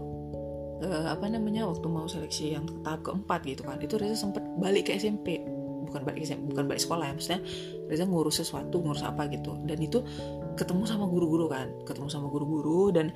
[0.84, 4.90] uh, apa namanya waktu mau seleksi yang tahap keempat gitu kan itu Reza sempat balik
[4.90, 7.42] ke SMP bukan balik SMP, bukan balik sekolah ya maksudnya
[7.88, 9.56] Reza ngurus sesuatu ngurus apa gitu.
[9.63, 10.04] Dan itu
[10.60, 13.16] ketemu sama guru-guru kan ketemu sama guru-guru dan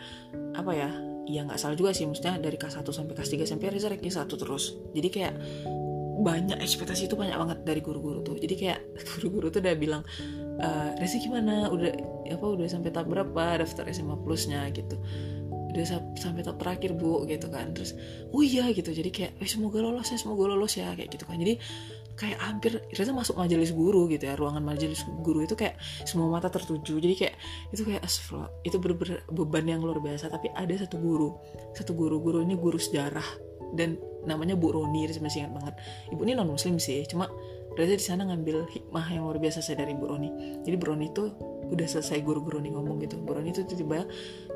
[0.55, 0.89] apa ya
[1.27, 4.13] ya nggak salah juga sih maksudnya dari kelas 1 sampai kelas 3 SMP Reza ranking
[4.15, 4.79] satu terus.
[4.95, 5.35] Jadi kayak
[6.21, 8.39] banyak ekspektasi itu banyak banget dari guru-guru tuh.
[8.39, 8.79] Jadi kayak
[9.19, 10.01] guru-guru tuh udah bilang
[10.57, 11.67] e, Reza gimana?
[11.67, 11.91] Udah
[12.31, 13.59] apa udah sampai tahap berapa?
[13.59, 14.95] Daftar SMA plusnya gitu
[15.71, 15.85] udah
[16.19, 17.71] sampai tahap terakhir bu gitu kan.
[17.71, 17.95] Terus
[18.31, 18.91] oh iya gitu.
[18.91, 21.39] Jadi kayak eh, semoga lolos ya semoga lolos ya kayak gitu kan.
[21.39, 21.55] Jadi
[22.19, 26.51] kayak hampir Reza masuk majelis guru gitu ya ruangan majelis guru itu kayak semua mata
[26.51, 26.99] tertuju.
[27.01, 27.35] Jadi kayak
[27.73, 30.29] itu kayak asfal itu bener-bener beban yang luar biasa.
[30.29, 31.33] Tapi ada satu guru
[31.73, 33.25] satu guru guru ini guru sejarah
[33.73, 33.95] dan
[34.27, 35.75] namanya Bu Roni masih ingat banget.
[36.13, 37.31] Ibu ini non muslim sih cuma
[37.71, 40.59] Reza di sana ngambil hikmah yang luar biasa saya dari Bu Roni.
[40.67, 41.31] Jadi Bu Roni itu
[41.71, 43.15] udah selesai guru-guru nih ngomong gitu.
[43.23, 44.03] Guru itu tiba-tiba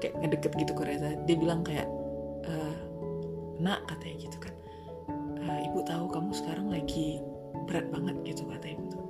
[0.02, 1.16] kayak ngedeket gitu ke Reza.
[1.26, 1.88] Dia bilang kayak
[2.46, 2.54] e,
[3.60, 4.54] nak katanya gitu kan.
[5.40, 7.20] E, ibu tahu kamu sekarang lagi
[7.66, 9.04] berat banget gitu kata ibu tuh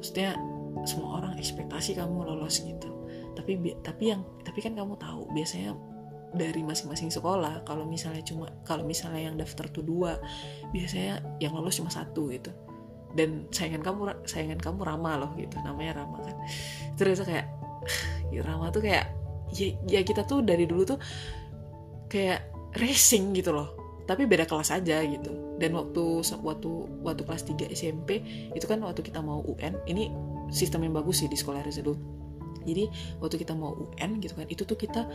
[0.00, 0.32] maksudnya
[0.88, 2.88] semua orang ekspektasi kamu lolos gitu.
[3.36, 5.76] Tapi tapi yang tapi kan kamu tahu biasanya
[6.32, 10.16] dari masing-masing sekolah kalau misalnya cuma kalau misalnya yang daftar tuh dua
[10.72, 12.48] biasanya yang lolos cuma satu gitu.
[13.12, 16.36] Dan sayangan kamu sayangan kamu Rama loh gitu namanya Rama kan.
[16.96, 17.52] Terus kayak
[18.32, 19.19] ya Rama tuh kayak
[19.54, 20.98] ya, ya kita tuh dari dulu tuh
[22.10, 23.76] kayak racing gitu loh.
[24.08, 25.58] Tapi beda kelas aja gitu.
[25.60, 26.70] Dan waktu waktu
[27.04, 28.24] waktu kelas 3 SMP
[28.56, 30.10] itu kan waktu kita mau UN ini
[30.50, 31.84] sistem yang bagus sih di sekolah Reza
[32.64, 35.08] jadi waktu kita mau UN gitu kan itu tuh kita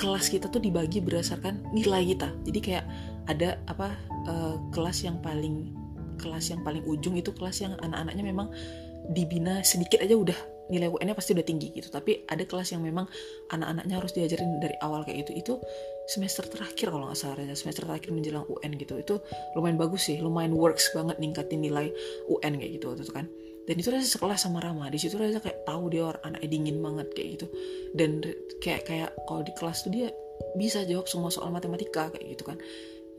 [0.00, 2.32] kelas kita tuh dibagi berdasarkan nilai kita.
[2.48, 2.84] Jadi kayak
[3.28, 3.94] ada apa
[4.26, 5.76] uh, kelas yang paling
[6.18, 8.48] kelas yang paling ujung itu kelas yang anak-anaknya memang
[9.12, 10.38] dibina sedikit aja udah
[10.70, 11.90] nilai UN-nya pasti udah tinggi gitu.
[11.90, 13.10] Tapi ada kelas yang memang
[13.50, 15.32] anak-anaknya harus diajarin dari awal kayak gitu.
[15.36, 15.52] Itu
[16.06, 18.94] semester terakhir kalau nggak salah ya semester terakhir menjelang UN gitu.
[18.96, 19.14] Itu
[19.58, 20.22] lumayan bagus sih.
[20.22, 21.90] Lumayan works banget ningkatin nilai
[22.30, 23.26] UN kayak gitu waktu itu kan.
[23.68, 24.88] Dan itu rasa sekelas sama Rama.
[24.88, 27.46] Di situ rasa kayak tahu dia orang anaknya dingin banget kayak gitu.
[27.92, 28.22] Dan
[28.62, 30.08] kayak kayak kalau di kelas tuh dia
[30.56, 32.56] bisa jawab semua soal matematika kayak gitu kan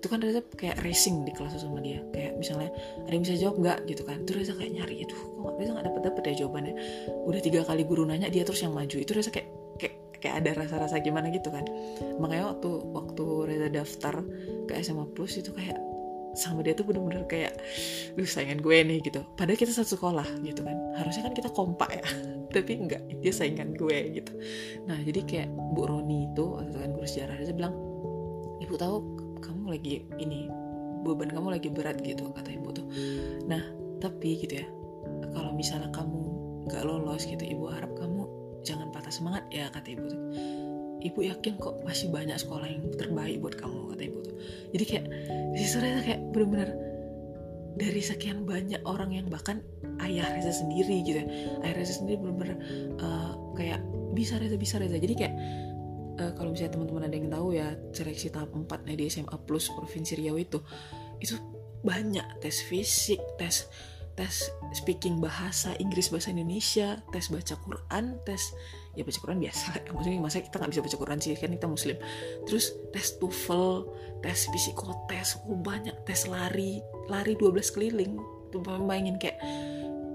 [0.02, 2.02] itu kan Reza kayak racing di kelas sama dia.
[2.10, 2.74] Kayak misalnya
[3.06, 3.78] ada yang bisa jawab nggak?
[3.86, 4.18] Gitu kan.
[4.26, 6.74] Itu Reza kayak nyari itu kok Reza nggak dapet dapet ya jawabannya.
[7.30, 8.98] Udah tiga kali guru nanya dia terus yang maju.
[8.98, 9.46] Itu Reza kayak
[9.78, 11.70] kayak kayak ada rasa-rasa gimana gitu kan.
[12.18, 14.26] Makanya waktu waktu Reza daftar
[14.66, 15.78] ke SMA Plus itu kayak
[16.34, 17.54] sama dia tuh bener-bener kayak
[18.18, 19.22] duh saingan gue nih gitu.
[19.38, 20.98] Padahal kita satu sekolah gitu kan.
[20.98, 22.06] Harusnya kan kita kompak ya.
[22.58, 24.34] Tapi enggak dia saingan gue gitu.
[24.90, 27.78] Nah jadi kayak Bu Roni itu atau kan guru sejarah dia bilang
[28.62, 29.21] ibu tahu
[29.72, 30.52] lagi ini
[31.02, 32.86] beban kamu lagi berat gitu kata ibu tuh.
[33.50, 33.62] Nah
[34.02, 34.68] tapi gitu ya
[35.32, 36.20] kalau misalnya kamu
[36.70, 38.30] nggak lolos gitu ibu harap kamu
[38.62, 40.22] jangan patah semangat ya kata ibu tuh.
[41.02, 44.36] Ibu yakin kok masih banyak sekolah yang terbaik buat kamu kata ibu tuh.
[44.78, 45.06] Jadi kayak
[45.58, 46.70] situ Reza kayak bener-bener
[47.74, 49.66] dari sekian banyak orang yang bahkan
[50.06, 51.28] ayah Reza sendiri gitu ya.
[51.66, 52.58] Ayah Reza sendiri bener-bener
[53.02, 53.82] uh, kayak
[54.14, 55.34] bisa Reza bisa Reza jadi kayak
[56.22, 60.14] uh, kalau misalnya teman-teman ada yang tahu ya seleksi tahap 4 di SMA Plus Provinsi
[60.22, 60.62] Riau itu
[61.18, 61.34] itu
[61.82, 63.66] banyak tes fisik tes
[64.14, 68.54] tes speaking bahasa Inggris bahasa Indonesia tes baca Quran tes
[68.94, 69.66] ya baca Quran biasa.
[69.96, 71.98] Maksudnya masa kita nggak bisa baca Quran sih kan kita muslim.
[72.46, 73.70] Terus tes TOEFL
[74.22, 78.20] tes psikotes oh banyak tes lari lari 12 keliling.
[78.52, 79.40] Tuh bayangin kayak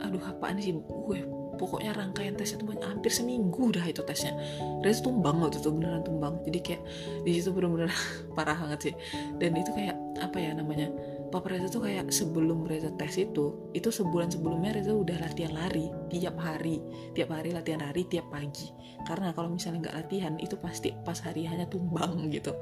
[0.05, 0.77] aduh apaan sih?
[0.77, 1.25] Gue
[1.57, 4.37] pokoknya rangkaian tesnya tuh banyak hampir seminggu dah itu tesnya.
[4.85, 6.41] Reza tumbang waktu itu beneran tumbang.
[6.45, 6.83] Jadi kayak
[7.25, 7.91] di situ bener-bener
[8.37, 8.95] parah banget sih.
[9.41, 10.89] Dan itu kayak apa ya namanya
[11.29, 15.91] Papa Reza tuh kayak sebelum Reza tes itu itu sebulan sebelumnya Reza udah latihan lari
[16.09, 16.79] tiap hari.
[17.19, 18.71] Tiap hari latihan lari tiap pagi.
[19.05, 22.55] Karena kalau misalnya nggak latihan itu pasti pas hari hanya tumbang gitu.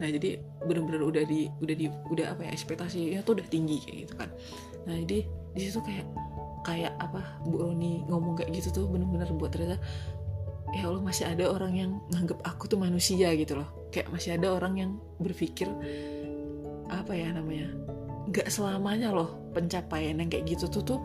[0.00, 3.96] Nah jadi bener-bener udah di udah di udah apa ya ekspektasinya tuh udah tinggi kayak
[4.08, 4.30] gitu kan.
[4.88, 5.18] Nah jadi
[5.56, 6.04] di situ kayak
[6.66, 9.78] kayak apa Bu Roni ngomong kayak gitu tuh bener-bener buat Reza
[10.74, 13.68] ya Allah masih ada orang yang nganggep aku tuh manusia gitu loh.
[13.94, 14.90] Kayak masih ada orang yang
[15.22, 15.70] berpikir
[16.90, 17.70] apa ya namanya
[18.30, 21.00] gak selamanya loh pencapaian yang kayak gitu tuh tuh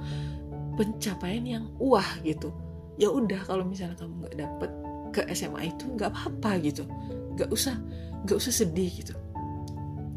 [0.75, 2.49] pencapaian yang wah gitu.
[2.97, 4.71] Ya udah kalau misalnya kamu nggak dapet
[5.11, 6.83] ke SMA itu nggak apa-apa gitu.
[7.37, 7.77] Nggak usah
[8.25, 9.13] nggak usah sedih gitu.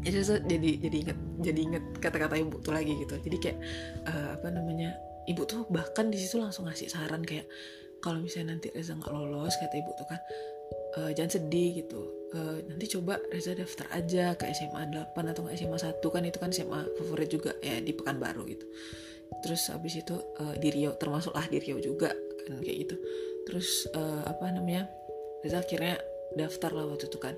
[0.05, 3.17] Jadi jadi jadi inget jadi inget kata-kata ibu tuh lagi gitu.
[3.21, 3.57] Jadi kayak
[4.05, 4.93] uh, apa namanya
[5.25, 7.45] ibu tuh bahkan di situ langsung ngasih saran kayak
[7.99, 10.21] kalau misalnya nanti Reza nggak lolos kata ibu tuh kan
[11.01, 12.01] uh, jangan sedih gitu.
[12.35, 16.37] Uh, nanti coba Reza daftar aja ke SMA 8 atau ke SMA 1 kan itu
[16.37, 18.65] kan SMA favorit juga ya di Pekanbaru gitu.
[19.41, 22.13] Terus habis itu uh, di Riau termasuk lah di Riau juga
[22.45, 22.95] kan kayak gitu.
[23.49, 24.85] Terus uh, apa namanya
[25.41, 25.97] Reza akhirnya
[26.37, 27.33] daftar lah waktu itu kan.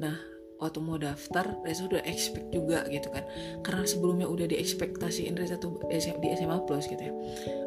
[0.00, 3.24] Nah waktu mau daftar Reza udah expect juga gitu kan.
[3.60, 7.12] Karena sebelumnya udah diekspektasiin Reza tuh di SMA Plus gitu ya.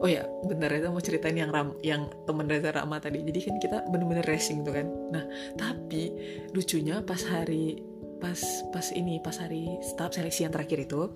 [0.02, 3.21] Oh ya bener Reza mau ceritain yang ram yang temen Reza Rama tadi.
[3.21, 4.88] Jadi kan kita bener-bener racing tuh kan.
[5.13, 5.23] Nah
[5.58, 6.13] tapi
[6.54, 7.82] lucunya pas hari
[8.19, 8.39] pas
[8.75, 11.08] pas ini pas hari tahap seleksi yang terakhir itu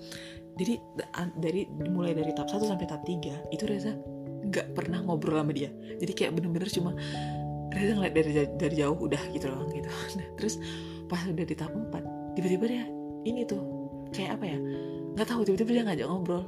[0.56, 0.80] jadi
[1.36, 3.94] dari mulai dari tahap 1 sampai tahap 3 itu Reza
[4.44, 5.72] nggak pernah ngobrol sama dia.
[5.98, 6.92] Jadi kayak bener-bener cuma
[7.74, 9.90] Reza ngeliat dari dari jauh udah gitu loh gitu.
[10.20, 10.62] Nah, terus
[11.14, 12.84] pas udah di tahap 4 tiba-tiba dia
[13.30, 13.62] ini tuh
[14.10, 14.58] kayak apa ya
[15.14, 16.44] nggak tahu tiba-tiba dia ngajak ngobrol.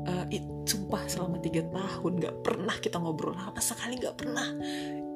[0.00, 4.48] Uh, it, sumpah selama tiga tahun nggak pernah kita ngobrol sama sekali nggak pernah.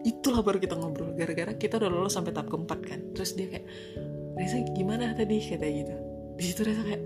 [0.04, 3.00] Itulah baru kita ngobrol gara-gara kita udah lolos sampai tahap keempat kan.
[3.16, 3.66] Terus dia kayak
[4.34, 5.40] Reza gimana tadi?
[5.40, 5.94] Kayak gitu.
[6.36, 7.02] Di situ Reza kayak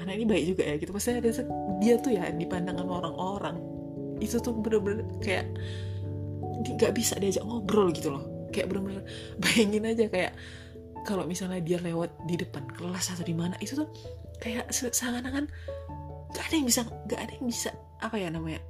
[0.00, 0.90] anak ini baik juga ya gitu.
[0.92, 1.42] Maksudnya Reza
[1.80, 3.56] dia tuh ya dipandang sama orang-orang.
[4.20, 5.48] Itu tuh bener-bener kayak
[6.64, 8.24] nggak bisa diajak ngobrol gitu loh.
[8.52, 9.04] Kayak bener-bener
[9.42, 10.32] bayangin aja kayak
[11.04, 13.88] kalau misalnya dia lewat di depan kelas atau di mana itu tuh
[14.40, 15.46] kayak seakan-akan
[16.34, 17.70] gak ada yang bisa gak ada yang bisa
[18.02, 18.60] apa ya namanya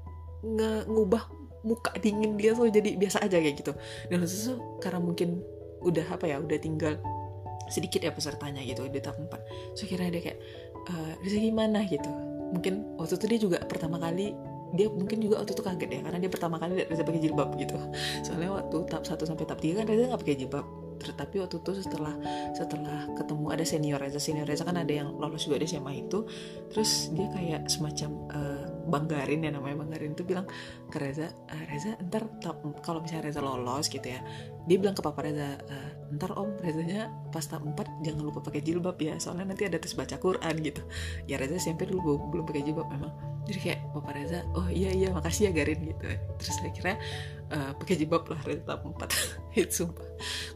[0.45, 1.25] nge ngubah
[1.65, 3.73] muka dingin dia tuh jadi biasa aja kayak gitu.
[4.13, 5.41] Dan itu tuh karena mungkin
[5.81, 7.01] udah apa ya udah tinggal
[7.73, 10.39] sedikit ya pesertanya gitu di tahap 4 so kira dia kayak
[10.85, 10.95] e,
[11.25, 12.09] gimana gitu.
[12.53, 14.37] Mungkin waktu itu dia juga pertama kali
[14.77, 17.57] dia mungkin juga waktu itu kaget ya karena dia pertama kali lihat Reza pakai jilbab
[17.57, 17.77] gitu.
[18.21, 20.67] Soalnya waktu tahap 1 sampai tahap 3 kan Reza nggak pakai jilbab
[20.99, 22.15] tetapi waktu itu setelah
[22.53, 24.19] setelah ketemu ada senior Reza.
[24.19, 26.27] Senior Reza kan ada yang lolos juga di SMA itu.
[26.71, 30.47] Terus dia kayak semacam uh, banggarin ya namanya banggarin itu bilang
[30.93, 32.29] ke Reza uh, Reza ntar
[32.85, 34.21] kalau misalnya Reza lolos gitu ya
[34.65, 38.63] dia bilang ke papa Reza uh, ntar om Rezanya pas tahap 4 jangan lupa pakai
[38.63, 40.83] jilbab ya soalnya nanti ada tes baca Quran gitu.
[41.27, 43.11] Ya Reza SMP dulu belum pakai jilbab memang.
[43.45, 46.05] Jadi kayak papa Reza oh iya iya makasih ya Garin gitu.
[46.39, 46.97] Terus akhirnya
[47.51, 50.09] uh, pakai jilbab lah Reza tahap 4 itu sumpah.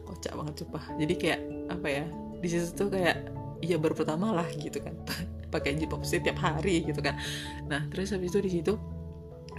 [0.07, 0.83] Kocak banget sumpah.
[0.95, 1.39] Jadi kayak
[1.69, 2.03] apa ya
[2.39, 3.17] di situ tuh kayak
[3.59, 4.95] iya baru pertama lah gitu kan
[5.49, 7.17] pakai jilbab setiap hari gitu kan.
[7.65, 8.73] Nah terus habis itu di situ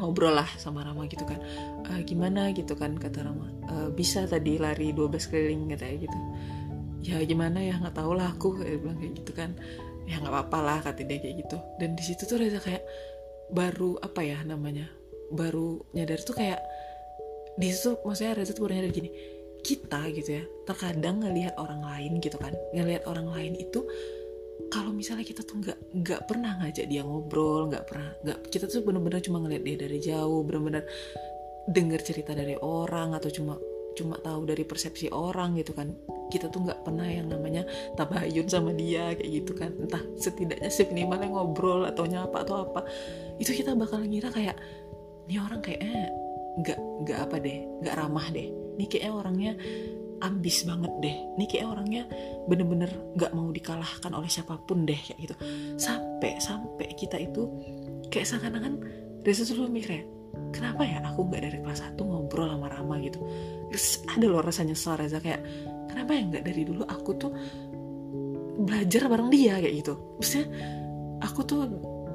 [0.01, 1.39] ngobrol lah sama Rama gitu kan.
[1.85, 2.49] E, gimana?
[2.57, 3.53] gitu kan kata Rama.
[3.69, 6.19] E, bisa tadi lari 12 keliling katanya gitu.
[7.05, 7.77] Ya gimana ya?
[7.77, 9.51] Nggak tahu lah aku dia bilang kayak gitu kan.
[10.09, 11.57] Ya nggak apa-apa lah kata dia kayak gitu.
[11.77, 12.83] Dan di situ tuh Reza kayak
[13.53, 14.89] baru apa ya namanya
[15.31, 16.63] baru nyadar tuh kayak
[17.59, 19.11] di situ maksudnya Reza tuh baru nyadar gini
[19.61, 23.85] kita gitu ya terkadang ngelihat orang lain gitu kan ngelihat orang lain itu
[24.71, 28.87] kalau misalnya kita tuh nggak nggak pernah ngajak dia ngobrol nggak pernah nggak kita tuh
[28.87, 30.87] bener-bener cuma ngeliat dia dari jauh bener-bener
[31.69, 33.55] denger cerita dari orang atau cuma
[33.99, 35.91] cuma tahu dari persepsi orang gitu kan.
[36.31, 37.67] Kita tuh nggak pernah yang namanya
[37.99, 39.75] tabayun sama dia kayak gitu kan.
[39.77, 42.87] Entah setidaknya minimalnya ngobrol atau nyapa atau apa.
[43.43, 44.57] Itu kita bakal ngira kayak
[45.27, 46.09] ini orang kayak eh
[46.61, 48.49] nggak nggak apa deh nggak ramah deh.
[48.79, 49.53] Ini kayaknya orangnya
[50.21, 51.17] ambis banget deh.
[51.37, 52.05] Ini kayak orangnya
[52.47, 55.35] bener-bener nggak mau dikalahkan oleh siapa pun deh kayak gitu.
[55.81, 57.49] Sampai sampai kita itu
[58.09, 58.75] kayak seakan-akan
[59.21, 60.03] Reza tuh mikir ya
[60.49, 63.21] kenapa ya aku nggak dari kelas 1 ngobrol sama Rama gitu?
[63.69, 65.41] Terus ada loh rasanya nyesel Reza kayak
[65.91, 67.31] kenapa ya nggak dari dulu aku tuh
[68.65, 69.61] belajar bareng dia?
[69.61, 69.95] Kayak gitu.
[70.21, 70.47] Maksudnya
[71.21, 71.61] aku tuh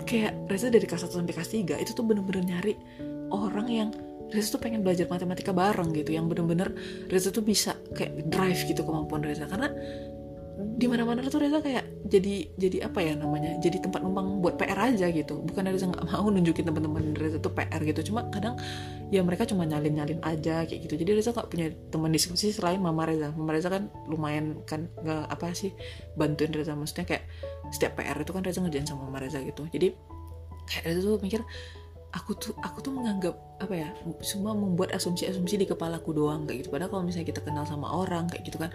[0.06, 2.74] kayak Reza dari kelas 1 sampai kelas 3 itu tuh bener-bener nyari
[3.34, 3.90] orang yang
[4.36, 6.76] Reza tuh pengen belajar matematika bareng gitu yang bener-bener
[7.08, 9.72] Reza tuh bisa kayak drive gitu kemampuan Reza karena
[10.56, 14.92] di mana-mana tuh Reza kayak jadi jadi apa ya namanya jadi tempat numpang buat PR
[14.92, 15.44] aja gitu.
[15.44, 18.12] Bukan Reza nggak mau nunjukin teman-teman Reza tuh PR gitu.
[18.12, 18.56] Cuma kadang
[19.12, 20.96] ya mereka cuma nyalin nyalin aja kayak gitu.
[20.96, 25.28] Jadi Reza nggak punya teman diskusi selain Mama Reza Mama Reza kan lumayan kan nggak
[25.28, 25.76] apa sih
[26.16, 27.24] bantuin Reza maksudnya kayak
[27.76, 29.68] setiap PR itu kan Reza ngerjain sama Mama Reza gitu.
[29.68, 29.92] Jadi
[30.72, 31.44] kayak Reza tuh mikir
[32.16, 33.90] aku tuh aku tuh menganggap apa ya
[34.24, 36.70] semua membuat asumsi-asumsi di kepalaku doang kayak gitu.
[36.72, 38.72] Padahal kalau misalnya kita kenal sama orang kayak gitu kan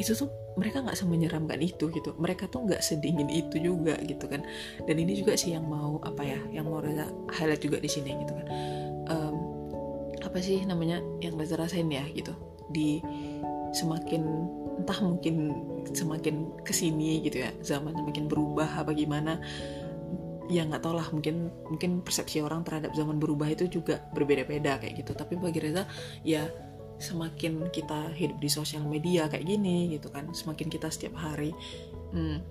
[0.00, 2.16] itu tuh mereka nggak semenyeramkan itu gitu.
[2.16, 4.40] Mereka tuh nggak sedingin itu juga gitu kan.
[4.88, 8.16] Dan ini juga sih yang mau apa ya yang mau Reza highlight juga di sini
[8.24, 8.46] gitu kan.
[9.08, 9.36] Um,
[10.24, 12.32] apa sih namanya yang Reza rasain ya gitu.
[12.72, 13.04] Di
[13.76, 14.24] semakin
[14.80, 15.52] entah mungkin
[15.92, 19.42] semakin ke sini gitu ya zaman semakin berubah apa gimana
[20.48, 25.04] ya nggak tau lah mungkin mungkin persepsi orang terhadap zaman berubah itu juga berbeda-beda kayak
[25.04, 25.12] gitu.
[25.12, 25.84] Tapi bagi Reza
[26.24, 26.48] ya
[26.98, 31.54] semakin kita hidup di sosial media kayak gini gitu kan semakin kita setiap hari
[32.10, 32.42] hmm,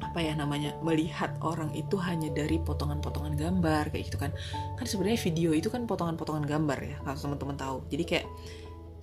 [0.00, 4.32] apa ya namanya melihat orang itu hanya dari potongan-potongan gambar kayak gitu kan.
[4.78, 7.76] Kan sebenarnya video itu kan potongan-potongan gambar ya kalau teman-teman tahu.
[7.92, 8.26] Jadi kayak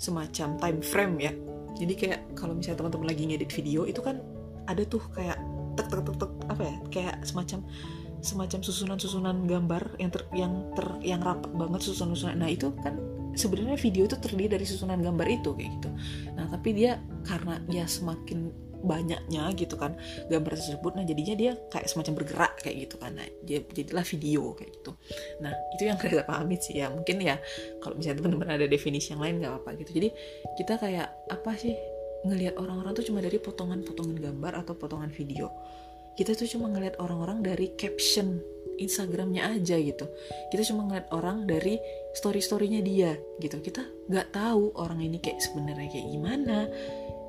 [0.01, 1.33] semacam time frame ya.
[1.77, 4.19] Jadi kayak kalau misalnya teman-teman lagi ngedit video itu kan
[4.65, 5.37] ada tuh kayak
[5.75, 7.59] tek tek tek tek apa ya kayak semacam
[8.21, 12.37] semacam susunan-susunan gambar yang ter, yang ter yang rapat banget susunan-susunan.
[12.37, 12.97] Nah, itu kan
[13.33, 15.89] sebenarnya video itu terdiri dari susunan gambar itu kayak gitu.
[16.37, 19.93] Nah, tapi dia karena ya semakin banyaknya gitu kan
[20.27, 23.13] gambar tersebut nah jadinya dia kayak semacam bergerak kayak gitu kan.
[23.13, 24.91] Nah dia jadilah video kayak gitu.
[25.39, 26.89] Nah itu yang kita pahami sih ya.
[26.89, 27.37] Mungkin ya
[27.79, 29.91] kalau misalnya teman-teman ada definisi yang lain nggak apa-apa gitu.
[30.01, 30.09] Jadi
[30.57, 31.77] kita kayak apa sih
[32.21, 35.49] ngelihat orang-orang tuh cuma dari potongan-potongan gambar atau potongan video
[36.19, 38.41] kita tuh cuma ngeliat orang-orang dari caption
[38.81, 40.09] Instagramnya aja gitu.
[40.49, 41.77] Kita cuma ngeliat orang dari
[42.17, 43.61] story-storynya dia gitu.
[43.61, 46.57] Kita nggak tahu orang ini kayak sebenarnya kayak gimana.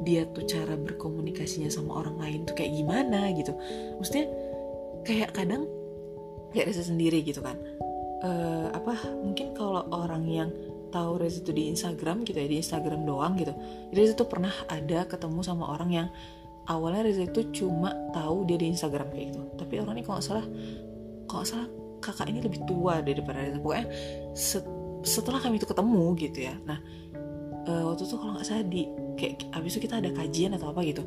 [0.02, 3.52] Dia tuh cara berkomunikasinya sama orang lain tuh kayak gimana gitu.
[4.00, 4.26] Maksudnya
[5.04, 5.68] kayak kadang
[6.56, 7.60] kayak Reza sendiri gitu kan.
[8.22, 10.50] Uh, apa mungkin kalau orang yang
[10.94, 13.52] tahu Reza itu di Instagram gitu ya di Instagram doang gitu.
[13.92, 16.08] Reza tuh pernah ada ketemu sama orang yang
[16.70, 19.42] awalnya Reza itu cuma tahu dia di Instagram kayak gitu.
[19.58, 20.46] Tapi orang ini kalau nggak salah
[21.26, 21.68] kalau nggak salah
[22.02, 23.86] kakak ini lebih tua daripada Reza pokoknya
[24.34, 24.64] set,
[25.02, 26.54] setelah kami itu ketemu gitu ya.
[26.66, 26.78] Nah
[27.66, 28.86] uh, waktu itu kalau nggak salah di
[29.18, 31.02] kayak abis itu kita ada kajian atau apa gitu.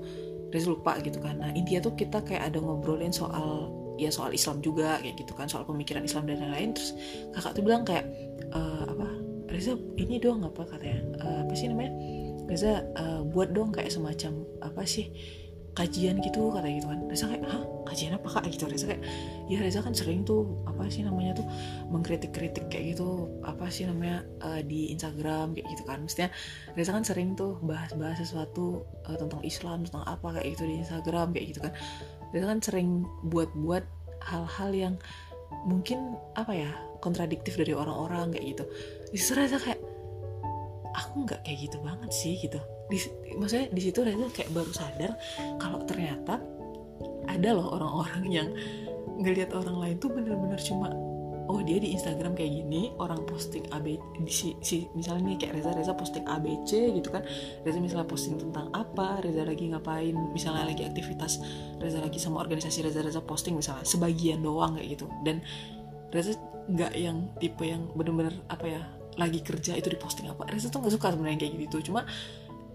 [0.51, 1.39] Reza lupa gitu kan.
[1.39, 5.47] Nah intinya tuh kita kayak ada ngobrolin soal ya soal Islam juga kayak gitu kan.
[5.47, 6.75] Soal pemikiran Islam dan lain-lain.
[6.75, 6.91] Terus
[7.31, 8.07] kakak tuh bilang kayak
[8.51, 9.07] uh, apa
[9.47, 10.67] Reza ini doang apa?
[10.67, 10.99] Katanya.
[11.23, 11.95] Uh, apa sih namanya?
[12.45, 15.09] Reza uh, buat dong kayak semacam apa sih
[15.75, 16.99] kajian gitu kata gitu kan.
[17.11, 17.63] Reza kayak hah?
[17.85, 18.47] Kajian apa kak?
[18.47, 19.03] Gitu Reza kayak
[19.51, 21.45] ya Reza kan sering tuh apa sih namanya tuh
[21.91, 26.07] mengkritik-kritik kayak gitu apa sih namanya uh, di Instagram kayak gitu kan.
[26.07, 26.29] Maksudnya
[26.73, 31.35] Reza kan sering tuh bahas-bahas sesuatu uh, tentang Islam tentang apa kayak gitu di Instagram
[31.35, 31.73] kayak gitu kan.
[32.31, 33.83] Reza kan sering buat-buat
[34.31, 34.95] hal-hal yang
[35.67, 36.71] mungkin apa ya
[37.03, 38.63] kontradiktif dari orang-orang kayak gitu.
[39.11, 39.83] Justru Reza kayak
[40.95, 42.97] aku nggak kayak gitu banget sih gitu di,
[43.37, 45.11] maksudnya di situ Reza kayak baru sadar
[45.57, 46.37] kalau ternyata
[47.25, 48.49] ada loh orang-orang yang
[49.17, 50.93] ngelihat orang lain tuh bener-bener cuma
[51.45, 55.53] oh dia di Instagram kayak gini orang posting AB di si, si misalnya nih kayak
[55.61, 57.21] Reza Reza posting ABC gitu kan.
[57.61, 61.41] Reza misalnya posting tentang apa Reza lagi ngapain misalnya lagi aktivitas
[61.77, 65.05] Reza lagi sama organisasi Reza Reza posting misalnya sebagian doang kayak gitu.
[65.21, 65.45] Dan
[66.09, 66.33] Reza
[66.65, 68.81] nggak yang tipe yang bener-bener apa ya
[69.15, 70.49] lagi kerja itu diposting apa.
[70.49, 72.09] Reza tuh nggak suka sebenarnya kayak gitu cuma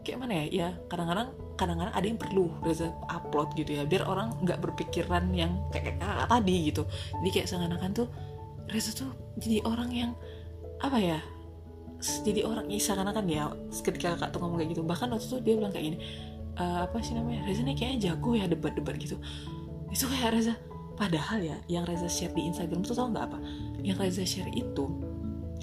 [0.04, 0.44] kayak mana ya?
[0.48, 5.60] Ya kadang-kadang kadang-kadang ada yang perlu Reza upload gitu ya biar orang nggak berpikiran yang
[5.68, 6.82] kayak kakak tadi gitu.
[7.20, 8.08] Jadi kayak seakan-akan tuh
[8.72, 10.10] Reza tuh jadi orang yang
[10.80, 11.20] apa ya
[12.24, 13.52] jadi orang ya seakan-akan ya
[13.84, 14.82] ketika kakak tuh ngomong kayak gitu.
[14.84, 15.98] Bahkan waktu itu dia bilang kayak gini
[16.56, 19.16] e, apa sih namanya Reza nih kayaknya jago ya debat-debat gitu.
[19.92, 20.54] Itu kayak Reza
[20.96, 23.38] padahal ya yang Reza share di Instagram tuh tau nggak apa?
[23.84, 25.09] Yang Reza share itu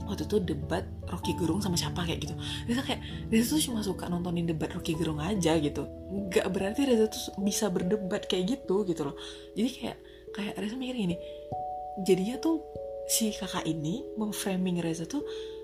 [0.05, 2.35] waktu itu debat Rocky Gerung sama siapa kayak gitu.
[2.69, 3.01] Reza kayak
[3.33, 5.89] Reza tuh cuma suka nontonin debat Rocky Gerung aja gitu.
[6.11, 9.15] Nggak berarti Reza tuh bisa berdebat kayak gitu gitu loh.
[9.57, 9.97] Jadi kayak
[10.35, 11.17] kayak Reza mikir gini
[12.05, 12.61] jadinya tuh
[13.09, 15.23] si kakak ini memframing Reza tuh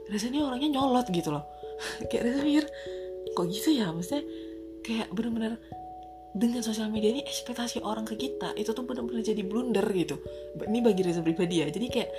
[0.09, 1.45] Reza ini orangnya nyolot gitu loh.
[2.09, 2.65] Kayak Reza mikir
[3.34, 3.91] kok gitu ya?
[3.91, 4.23] Maksudnya
[4.84, 5.55] kayak bener-bener
[6.36, 10.19] dengan sosial media ini ekspektasi orang ke kita itu tuh benar-benar jadi blunder gitu.
[10.59, 11.67] Ini bagi Reza pribadi ya.
[11.71, 12.09] Jadi kayak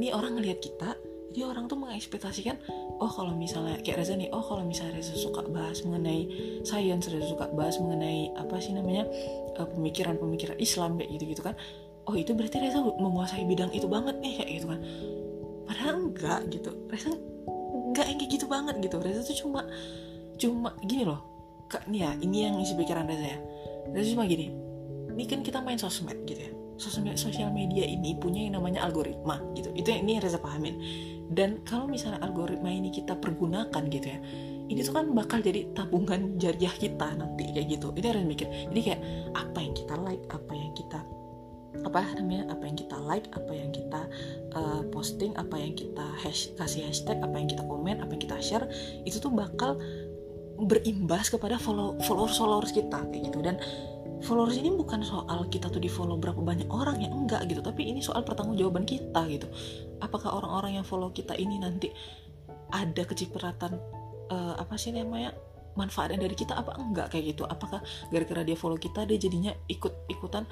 [0.00, 0.96] ini orang ngelihat kita
[1.32, 2.60] jadi orang tuh mengekspektasikan
[3.00, 6.28] oh kalau misalnya kayak Reza nih oh kalau misalnya Reza suka bahas mengenai
[6.62, 9.08] sains Reza suka bahas mengenai apa sih namanya
[9.56, 11.56] uh, pemikiran-pemikiran Islam kayak gitu-gitu kan.
[12.04, 14.80] Oh itu berarti Reza menguasai bidang itu banget nih kayak gitu kan.
[15.64, 16.70] Padahal enggak gitu.
[16.92, 17.10] Reza
[17.90, 18.96] enggak yang kayak gitu banget gitu.
[19.00, 19.64] Reza tuh cuma
[20.36, 21.20] cuma gini loh.
[21.72, 23.38] Kak, nih ya ini yang isi pikiran Reza ya.
[23.88, 24.72] Reza cuma gini
[25.12, 29.72] ini kan kita main sosmed gitu ya sosial media ini punya yang namanya algoritma gitu.
[29.76, 30.76] Itu yang ini Reza pahamin.
[31.32, 34.20] Dan kalau misalnya algoritma ini kita pergunakan gitu ya
[34.72, 37.92] ini tuh kan bakal jadi tabungan jariah kita nanti kayak gitu.
[37.92, 38.48] Ini harus mikir.
[38.72, 39.00] Jadi kayak
[39.36, 41.00] apa yang kita like apa yang kita
[41.82, 44.00] apa namanya apa yang kita like apa yang kita
[44.52, 48.36] uh, posting apa yang kita hash, kasih hashtag apa yang kita komen apa yang kita
[48.44, 48.68] share
[49.08, 49.80] itu tuh bakal
[50.60, 53.40] berimbas kepada follow followers followers kita kayak gitu.
[53.44, 53.60] Dan
[54.22, 57.60] followers ini bukan soal kita tuh di follow berapa banyak orang ya enggak gitu.
[57.60, 59.46] Tapi ini soal pertanggungjawaban kita gitu.
[59.98, 61.90] Apakah orang-orang yang follow kita ini nanti
[62.72, 63.76] ada kecipratan
[64.32, 65.36] uh, apa sih namanya
[65.76, 67.44] manfaatnya dari kita apa enggak kayak gitu?
[67.44, 70.46] Apakah gara-gara dia follow kita dia jadinya ikut ikutan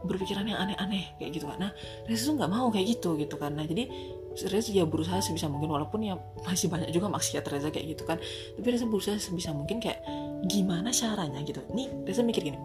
[0.00, 1.68] berpikiran yang aneh-aneh kayak gitu nah
[2.08, 3.84] Reza tuh nggak mau kayak gitu gitu nah jadi
[4.48, 6.14] Reza ya berusaha sebisa mungkin walaupun ya
[6.46, 8.16] masih banyak juga maksiat Reza kayak gitu kan.
[8.54, 10.06] Tapi Reza berusaha sebisa mungkin kayak
[10.46, 11.58] gimana caranya gitu.
[11.74, 12.58] Nih Reza mikir gini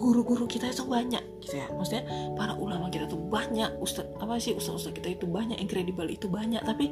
[0.00, 1.68] guru-guru kita itu banyak gitu ya.
[1.76, 6.08] Maksudnya para ulama kita tuh banyak ustad apa sih ustad-ustad kita itu banyak yang kredibel
[6.08, 6.64] itu banyak.
[6.64, 6.88] Tapi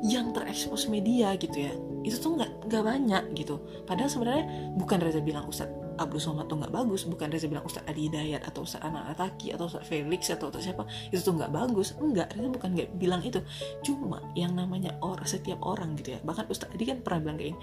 [0.00, 3.60] yang terekspos media gitu ya itu tuh nggak nggak banyak gitu.
[3.84, 4.44] Padahal sebenarnya
[4.80, 5.68] bukan Reza bilang Ustad
[6.00, 9.52] Abdul Somad tuh nggak bagus bukan Reza bilang Ustad Adi Hidayat atau Ustad Anak Ataki
[9.52, 11.92] atau Ustad Felix atau, atau siapa itu tuh nggak bagus.
[12.00, 13.44] Enggak Reza bukan nggak bilang itu.
[13.84, 16.20] Cuma yang namanya orang setiap orang gitu ya.
[16.24, 17.60] Bahkan Ustad Adi kan pernah bilang kayak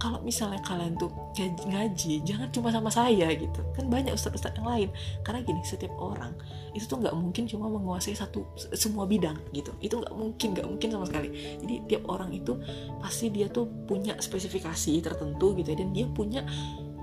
[0.00, 1.12] kalau misalnya kalian tuh
[1.68, 3.60] ngaji jangan cuma sama saya gitu.
[3.76, 4.88] Kan banyak ustadz-ustadz yang lain.
[5.20, 6.32] Karena gini setiap orang
[6.72, 9.76] itu tuh nggak mungkin cuma menguasai satu semua bidang gitu.
[9.84, 11.28] Itu nggak mungkin nggak mungkin sama sekali.
[11.60, 12.56] Jadi tiap orang itu
[12.96, 15.76] pasti dia tuh punya spesifikasi tertentu gitu ya.
[15.76, 16.48] Dan dia punya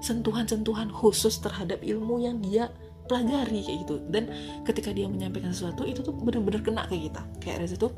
[0.01, 2.73] sentuhan-sentuhan khusus terhadap ilmu yang dia
[3.05, 3.95] pelajari kayak gitu.
[4.09, 4.33] Dan
[4.65, 7.21] ketika dia menyampaikan sesuatu itu tuh bener-bener kena ke kita.
[7.39, 7.93] Kayak Reza tuh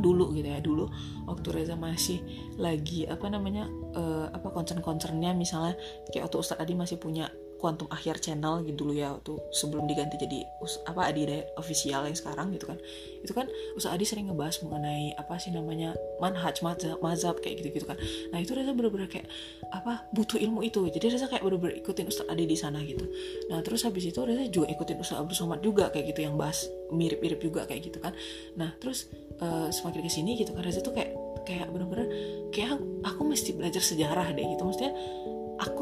[0.00, 0.88] dulu gitu ya dulu
[1.28, 2.24] waktu Reza masih
[2.56, 5.76] lagi apa namanya uh, apa concern-concernnya misalnya
[6.10, 7.28] kayak waktu Ustadz Adi masih punya
[7.60, 10.48] Quantum Akhir Channel gitu dulu ya waktu sebelum diganti jadi
[10.88, 11.28] apa Adi
[11.60, 12.80] official yang sekarang gitu kan.
[13.20, 13.46] Itu kan
[13.76, 18.00] Ustadz Adi sering ngebahas mengenai apa sih namanya manhaj mazhab, mazhab kayak gitu gitu kan.
[18.32, 19.28] Nah itu Reza bener-bener kayak
[19.68, 20.88] apa butuh ilmu itu.
[20.88, 23.04] Jadi Reza kayak bener-bener ikutin Ustadz Adi di sana gitu.
[23.52, 26.64] Nah terus habis itu Reza juga ikutin Ustadz Abdul Somad juga kayak gitu yang bahas
[26.88, 28.16] mirip-mirip juga kayak gitu kan.
[28.56, 29.12] Nah terus
[29.44, 31.12] uh, semakin ke sini gitu kan Reza tuh kayak
[31.44, 32.06] kayak bener-bener
[32.52, 34.62] kayak aku mesti belajar sejarah deh gitu.
[34.64, 34.92] Maksudnya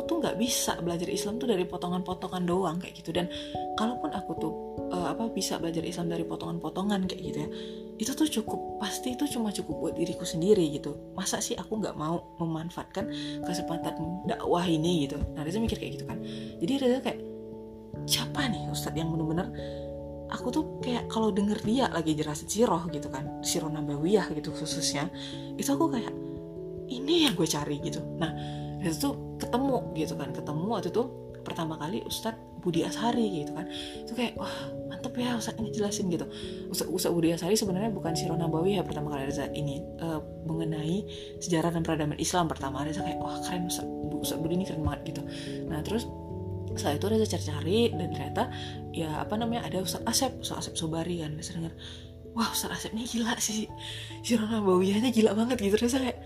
[0.09, 3.13] tuh nggak bisa belajar Islam tuh dari potongan-potongan doang kayak gitu.
[3.13, 3.29] Dan
[3.77, 4.53] kalaupun aku tuh
[4.91, 7.51] uh, apa bisa belajar Islam dari potongan-potongan kayak gitu ya
[7.99, 10.95] itu tuh cukup pasti itu cuma cukup buat diriku sendiri gitu.
[11.19, 13.11] Masa sih aku nggak mau memanfaatkan
[13.43, 13.99] kesempatan
[14.31, 15.19] dakwah ini gitu?
[15.35, 16.23] Nah Reza mikir kayak gitu kan.
[16.63, 17.21] Jadi Reza kayak
[18.07, 19.51] siapa nih Ustadz yang bener-bener
[20.31, 25.11] aku tuh kayak kalau denger dia lagi jelasin siroh gitu kan siroh nabawiyah gitu khususnya
[25.59, 26.15] itu aku kayak
[26.89, 28.01] ini yang gue cari gitu.
[28.17, 28.31] Nah
[28.79, 30.31] itu tuh ketemu gitu kan.
[30.35, 31.03] Ketemu waktu itu
[31.47, 33.67] pertama kali Ustadz Budi Ashari gitu kan.
[34.05, 34.53] Itu kayak wah
[34.91, 36.27] mantep ya Ustadz ini jelasin gitu.
[36.69, 41.07] Ustadz, Ustadz Budi Ashari sebenarnya bukan Siro Nabawi ya pertama kali Reza ini uh, mengenai
[41.39, 42.83] sejarah dan peradaban Islam pertama.
[42.83, 45.23] Reza kayak wah keren Ustadz, Ustadz Budi ini keren banget gitu.
[45.71, 46.05] Nah terus
[46.75, 48.43] setelah itu Reza cari-cari dan ternyata
[48.93, 51.73] ya apa namanya ada Ustadz Asep Ustadz Asep Sobari kan Reza denger
[52.35, 53.71] wah Ustadz Asep ini gila sih.
[54.27, 55.79] Siro Nabawiyahnya gila banget gitu.
[55.79, 56.19] Reza kayak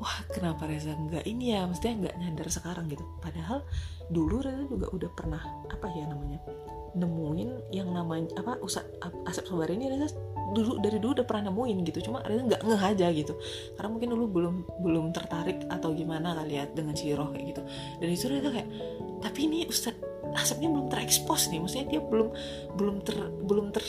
[0.00, 1.68] wah kenapa Reza nggak ini ya?
[1.68, 3.04] Maksudnya nggak nyadar sekarang gitu.
[3.20, 3.62] Padahal
[4.08, 6.40] dulu Reza juga udah pernah apa ya namanya
[6.90, 8.82] nemuin yang namanya apa usah
[9.28, 10.10] Asep Sobari ini Reza
[10.50, 12.10] dulu dari dulu udah pernah nemuin gitu.
[12.10, 13.36] Cuma Reza nggak ngeh aja gitu.
[13.76, 17.62] Karena mungkin dulu belum belum tertarik atau gimana kali ya dengan Ciroh kayak gitu.
[18.00, 18.68] Dan itu Reza kayak
[19.20, 21.60] tapi ini Ustadz asapnya belum terekspos nih.
[21.60, 22.28] Maksudnya dia belum
[22.74, 23.84] belum ter belum ter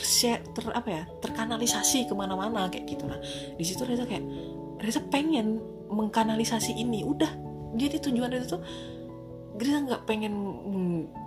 [0.52, 3.08] ter apa ya terkanalisasi ke mana-mana kayak gitu.
[3.08, 3.18] Nah
[3.56, 4.22] di situ Reza kayak
[4.82, 7.06] Reza pengen mengkanalisasi ini.
[7.06, 7.30] Udah.
[7.78, 8.62] Jadi tujuan Reza tuh
[9.52, 10.34] Reza nggak pengen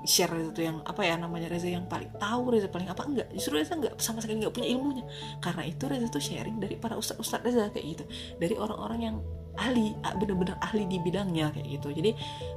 [0.02, 3.62] share tuh yang apa ya namanya Reza yang paling tahu Reza paling apa enggak justru
[3.62, 5.06] Reza nggak sama sekali nggak punya ilmunya.
[5.40, 8.04] Karena itu Reza tuh sharing dari para ustadz ustadz Reza kayak gitu.
[8.42, 9.16] Dari orang-orang yang
[9.56, 11.88] ahli bener-bener ahli di bidangnya kayak gitu.
[11.96, 12.12] Jadi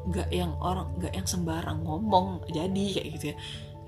[0.08, 3.36] nggak yang orang nggak yang sembarang ngomong jadi kayak gitu ya.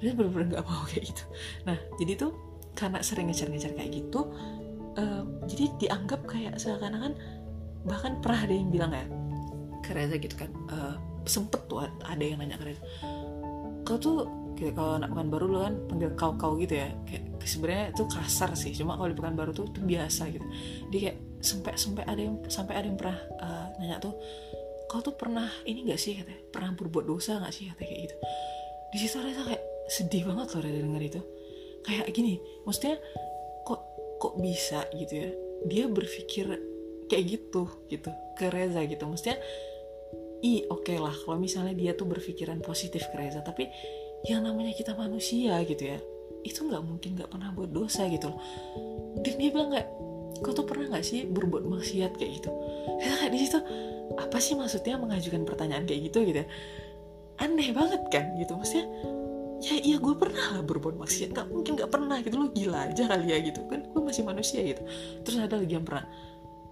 [0.04, 1.24] Reza bener-bener nggak mau kayak gitu.
[1.64, 2.32] Nah jadi tuh
[2.76, 4.30] karena sering ngejar-ngejar kayak gitu
[5.46, 7.14] jadi dianggap kayak seakan-akan
[7.86, 9.06] bahkan pernah ada yang bilang ya
[9.80, 12.82] ke Reza gitu kan uh, sempet tuh ada yang nanya ke Reza
[13.86, 14.28] kau tuh
[14.60, 18.04] kayak kalau anak pekan baru lo kan panggil kau kau gitu ya kayak sebenarnya itu
[18.04, 20.46] kasar sih cuma kalau di pekan baru tuh itu biasa gitu.
[20.92, 24.12] Dia kayak sampai sampai ada yang sampai ada yang pernah uh, nanya tuh
[24.90, 26.18] kau tuh pernah ini gak sih?
[26.18, 27.70] katanya pernah berbuat dosa gak sih?
[27.72, 28.16] katanya kayak gitu.
[28.92, 31.20] Di situ Reza kayak sedih banget loh Reza denger itu.
[31.80, 32.34] Kayak gini
[32.68, 33.00] maksudnya
[34.20, 35.30] kok bisa gitu ya?
[35.64, 36.46] Dia berpikir
[37.08, 38.12] kayak gitu gitu.
[38.36, 39.08] Ke Reza gitu.
[39.08, 39.40] Maksudnya
[40.40, 43.68] i oke okay lah kalau misalnya dia tuh berpikiran positif ke Reza tapi
[44.28, 45.98] yang namanya kita manusia gitu ya.
[46.44, 48.40] Itu nggak mungkin nggak pernah buat dosa gitu loh.
[49.24, 49.88] Dan dia bilang nggak
[50.40, 52.50] kau tuh pernah nggak sih berbuat maksiat kayak gitu?
[53.00, 53.58] Kayak di situ
[54.16, 56.24] apa sih maksudnya mengajukan pertanyaan kayak gitu?
[56.28, 56.48] gitu ya.
[57.40, 58.52] Aneh banget kan gitu.
[58.56, 58.86] Maksudnya
[59.60, 61.36] ya iya gue pernah lah berbuat maksiat.
[61.36, 62.34] Gak mungkin gak pernah gitu.
[62.40, 63.60] Lo gila aja kali ya gitu.
[63.68, 64.82] Kan gue masih manusia gitu.
[65.24, 66.08] Terus ada lagi yang pernah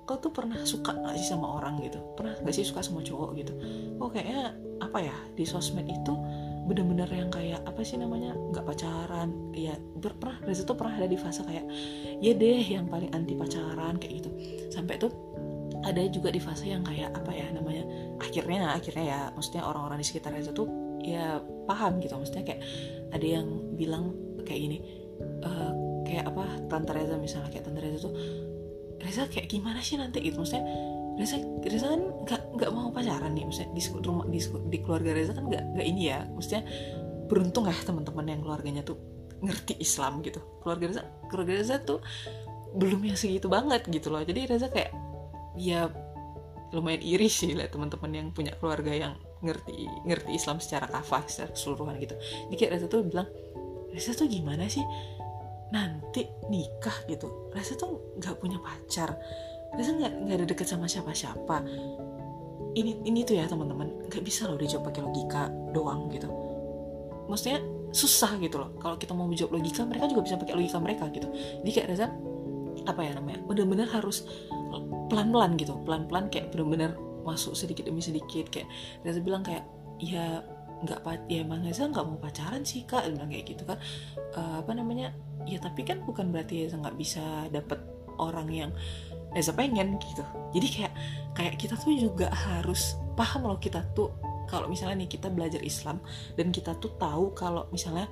[0.09, 1.84] kau tuh pernah suka gak sih sama orang?
[1.84, 2.01] gitu.
[2.16, 3.30] Pernah gak sih suka sama cowok?
[3.36, 3.53] gitu.
[4.01, 6.14] Oh kayaknya apa ya di sosmed itu
[6.68, 9.32] bener-bener yang kayak apa sih namanya nggak pacaran.
[9.53, 11.64] Ya pernah Reza tuh pernah ada di fase kayak
[12.24, 14.30] ya deh yang paling anti pacaran kayak gitu.
[14.72, 15.12] Sampai tuh
[15.84, 17.84] ada juga di fase yang kayak apa ya namanya
[18.20, 22.14] akhirnya akhirnya ya maksudnya orang-orang di sekitar Reza tuh ya paham gitu.
[22.16, 22.61] Maksudnya kayak
[23.12, 23.46] ada yang
[23.76, 24.12] bilang
[24.44, 24.78] kayak gini
[25.44, 25.72] uh,
[26.04, 28.14] kayak apa tante Reza misalnya kayak tante Reza tuh
[28.98, 30.18] Reza kayak gimana sih nanti?
[30.24, 30.36] Gitu.
[30.36, 30.64] Maksudnya
[31.18, 31.36] Reza
[31.66, 33.44] Reza kan nggak nggak mau pacaran nih.
[33.46, 36.24] Maksudnya di rumah di, di keluarga Reza kan nggak nggak ini ya.
[36.32, 36.62] Maksudnya
[37.28, 38.96] beruntung lah teman-teman yang keluarganya tuh
[39.44, 40.40] ngerti Islam gitu.
[40.64, 42.00] Keluarga Reza keluarga Reza tuh
[42.76, 44.22] belum yang segitu banget gitu loh.
[44.22, 44.92] Jadi Reza kayak
[45.59, 45.90] ya
[46.72, 51.51] lumayan iri sih lah teman-teman yang punya keluarga yang ngerti ngerti Islam secara kafah secara
[51.55, 52.14] keseluruhan gitu.
[52.18, 53.28] Jadi kayak Reza tuh bilang
[53.95, 54.82] Reza tuh gimana sih?
[55.70, 57.53] Nanti nikah gitu.
[57.55, 59.14] Reza tuh nggak punya pacar.
[59.76, 61.57] Reza nggak nggak ada deket sama siapa-siapa.
[62.74, 64.11] Ini ini tuh ya teman-teman.
[64.11, 66.28] Nggak bisa loh dijawab pakai logika doang gitu.
[67.28, 67.61] Maksudnya
[67.95, 68.74] susah gitu loh.
[68.82, 71.28] Kalau kita mau menjawab logika mereka juga bisa pakai logika mereka gitu.
[71.64, 72.07] Jadi kayak Reza
[72.89, 74.24] apa ya namanya bener-bener harus
[75.09, 75.76] pelan-pelan gitu.
[75.84, 76.97] Pelan-pelan kayak bener-bener
[77.29, 78.68] masuk sedikit demi sedikit kayak
[79.05, 79.68] Reza bilang kayak
[80.01, 80.41] ya
[80.79, 83.79] nggak ya emang Reza nggak mau pacaran sih kak bilang kayak gitu kan.
[84.33, 85.12] Uh, apa namanya
[85.45, 87.79] ya tapi kan bukan berarti Reza nggak bisa dapet
[88.16, 88.70] orang yang
[89.37, 90.24] Reza pengen gitu.
[90.57, 90.95] Jadi kayak
[91.37, 94.09] kayak kita tuh juga harus paham loh kita tuh
[94.49, 96.01] kalau misalnya nih kita belajar Islam
[96.35, 98.09] dan kita tuh tahu kalau misalnya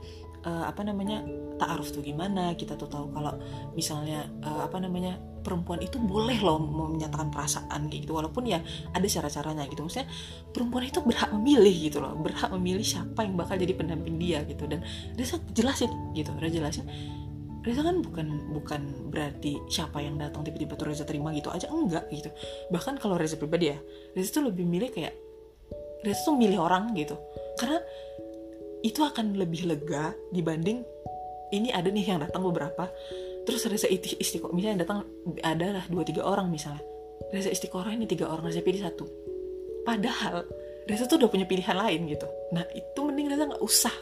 [0.47, 1.26] uh, apa namanya
[1.59, 3.34] ta'aruf tuh gimana kita tuh tahu kalau
[3.74, 8.59] misalnya uh, apa namanya perempuan itu boleh loh menyatakan perasaan kayak gitu walaupun ya
[8.94, 9.86] ada cara-caranya gitu.
[9.86, 10.09] Maksudnya
[10.51, 14.66] perempuan itu berhak memilih gitu loh berhak memilih siapa yang bakal jadi pendamping dia gitu.
[14.70, 14.82] Dan
[15.18, 16.86] Reza jelasin gitu Reza jelasin
[17.66, 22.07] Reza kan bukan bukan berarti siapa yang datang tiba-tiba tuh Reza terima gitu aja enggak
[22.14, 22.30] gitu.
[22.70, 23.78] Bahkan kalau Reza pribadi ya
[24.14, 25.14] Reza tuh lebih milih kayak
[26.07, 27.18] Reza tuh milih orang gitu.
[27.59, 27.82] Karena
[28.85, 30.85] itu akan lebih lega dibanding
[31.55, 32.91] ini ada nih yang datang beberapa.
[33.47, 34.99] Terus Reza istiqomah misalnya yang datang
[35.47, 36.83] adalah dua tiga orang misalnya.
[37.31, 39.07] Reza istiqoroh ini tiga orang Reza pilih satu.
[39.87, 40.43] Padahal
[40.91, 42.27] Reza tuh udah punya pilihan lain gitu.
[42.51, 43.95] Nah itu mending Reza nggak usah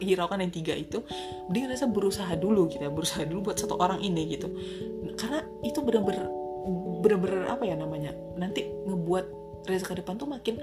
[0.00, 1.04] hiraukan yang tiga itu.
[1.52, 4.48] Mending Reza berusaha dulu gitu ya berusaha dulu buat satu orang ini gitu.
[5.20, 6.24] Karena itu bener-bener
[7.02, 10.56] bener-bener apa ya namanya nanti ngebuat Reza ke depan tuh makin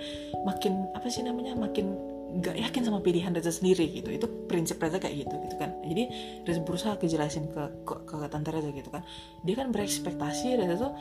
[0.43, 1.93] makin apa sih namanya makin
[2.29, 4.09] nggak yakin sama pilihan Reza sendiri gitu.
[4.13, 5.73] Itu prinsip Reza kayak gitu gitu kan.
[5.81, 6.03] Jadi
[6.45, 9.01] Reza berusaha kejelasin ke, ke ke tante Reza gitu kan.
[9.41, 10.93] Dia kan berekspektasi Reza tuh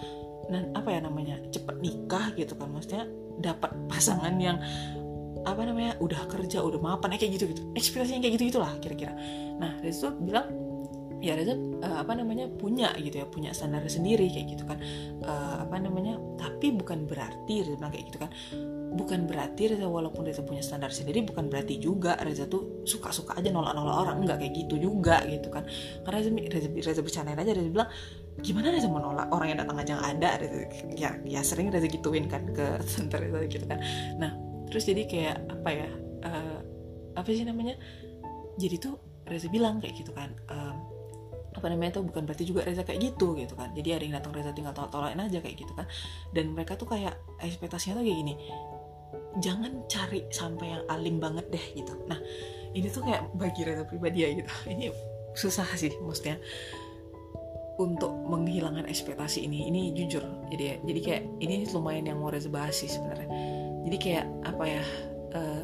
[0.49, 2.73] dan apa ya namanya cepet nikah gitu kan.
[2.73, 3.05] Maksudnya
[3.39, 4.57] dapat pasangan yang
[5.47, 7.63] apa namanya udah kerja udah mapan kayak gitu gitu.
[7.77, 9.13] Ekspektasinya kayak gitu gitulah kira-kira.
[9.61, 10.49] Nah Reza tuh bilang
[11.21, 14.81] ya Reza uh, apa namanya punya gitu ya punya standar sendiri kayak gitu kan.
[15.21, 18.33] Uh, apa namanya tapi bukan berarti Reza bilang kayak gitu kan
[18.89, 23.53] bukan berarti Reza walaupun Reza punya standar sendiri bukan berarti juga Reza tuh suka-suka aja
[23.53, 24.17] nolak-nolak orang.
[24.25, 25.69] Enggak kayak gitu juga gitu kan.
[26.05, 27.91] Karena Reza Reza, Reza bercandain aja Reza bilang
[28.41, 30.31] gimana Reza mau nolak orang yang datang aja nggak ada?
[30.41, 30.57] Reza,
[30.97, 33.79] ya ya sering Reza gituin kan ke center Reza gitu kan.
[34.17, 34.33] Nah
[34.73, 35.89] terus jadi kayak apa ya
[36.25, 36.59] uh,
[37.19, 37.77] apa sih namanya?
[38.57, 38.97] Jadi tuh
[39.29, 40.77] Reza bilang kayak gitu kan um,
[41.53, 43.69] apa namanya tuh bukan berarti juga Reza kayak gitu gitu kan.
[43.77, 45.85] Jadi ada yang datang Reza tinggal tolak tolakin aja kayak gitu kan.
[46.33, 48.35] Dan mereka tuh kayak ekspektasinya tuh kayak gini
[49.39, 51.95] jangan cari sampai yang alim banget deh gitu.
[52.07, 52.19] Nah
[52.75, 54.53] ini tuh kayak bagi Reza pribadi ya gitu.
[54.69, 54.91] Ini
[55.35, 56.39] susah sih maksudnya
[57.79, 59.71] untuk menghilangkan ekspektasi ini.
[59.71, 63.29] Ini jujur jadi ya, jadi kayak ini lumayan yang mau Reza bahas sih sebenarnya.
[63.87, 64.85] Jadi kayak apa ya
[65.35, 65.63] uh,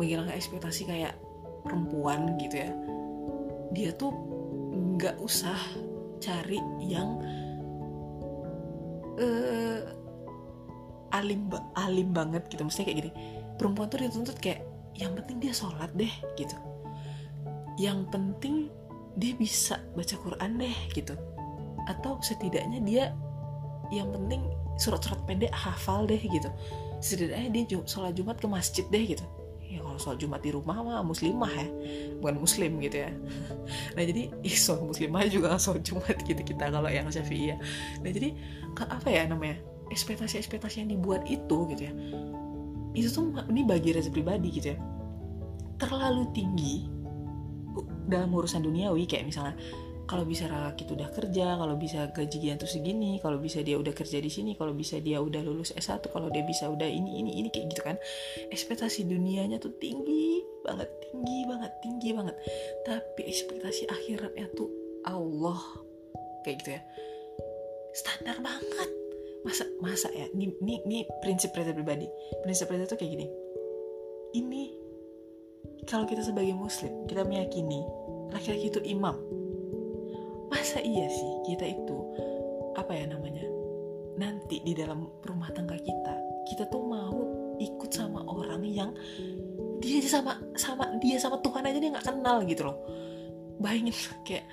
[0.00, 1.14] menghilangkan ekspektasi kayak
[1.60, 2.72] perempuan gitu ya
[3.70, 4.10] dia tuh
[4.98, 5.56] nggak usah
[6.18, 7.22] cari yang
[9.16, 9.80] uh,
[11.10, 12.62] alim alim banget gitu.
[12.62, 13.10] Maksudnya kayak gini
[13.60, 14.64] perempuan tuh dituntut kayak
[14.96, 16.56] yang penting dia sholat deh gitu.
[17.76, 18.54] Yang penting
[19.16, 21.14] dia bisa baca Quran deh gitu.
[21.88, 23.04] Atau setidaknya dia
[23.90, 24.46] yang penting
[24.78, 26.48] surat-surat pendek hafal deh gitu.
[27.00, 29.24] Setidaknya dia sholat Jumat ke masjid deh gitu.
[29.70, 31.68] Ya kalau sholat Jumat di rumah mah muslimah ya
[32.18, 33.10] bukan muslim gitu ya.
[33.94, 37.56] Nah jadi ih sholat muslimah juga sholat Jumat gitu kita kalau yang syafi'i ya
[38.02, 38.34] nah jadi
[38.78, 41.92] apa ya namanya ekspektasi-ekspektasi yang dibuat itu gitu ya
[42.94, 44.78] itu tuh ini bagi Reza pribadi gitu ya
[45.78, 46.86] terlalu tinggi
[48.10, 49.54] dalam urusan duniawi kayak misalnya
[50.10, 54.18] kalau bisa itu udah kerja, kalau bisa gajian tuh segini, kalau bisa dia udah kerja
[54.18, 57.46] di sini, kalau bisa dia udah lulus S1, kalau dia bisa udah ini ini ini
[57.46, 57.94] kayak gitu kan.
[58.50, 62.34] Ekspektasi dunianya tuh tinggi banget, tinggi banget, tinggi banget.
[62.82, 64.66] Tapi ekspektasi akhiratnya tuh
[65.06, 65.62] Allah
[66.42, 66.82] kayak gitu ya.
[67.94, 68.99] Standar banget
[69.46, 70.28] masa masa ya?
[70.30, 72.06] Ini ini, ini prinsip Reza pribadi.
[72.44, 73.26] Prinsip Reza tuh kayak gini.
[74.30, 74.62] Ini
[75.88, 77.82] kalau kita sebagai muslim kita meyakini
[78.30, 79.16] laki-laki itu imam
[80.48, 81.96] masa iya sih kita itu
[82.76, 83.44] apa ya namanya
[84.16, 86.14] nanti di dalam rumah tangga kita
[86.48, 87.16] kita tuh mau
[87.60, 88.90] ikut sama orang yang
[89.80, 92.76] dia sama sama dia sama Tuhan aja dia nggak kenal gitu loh.
[93.60, 94.48] Bayangin kayak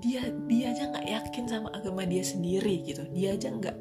[0.00, 3.04] dia dia aja nggak yakin sama agama dia sendiri gitu.
[3.12, 3.76] Dia aja nggak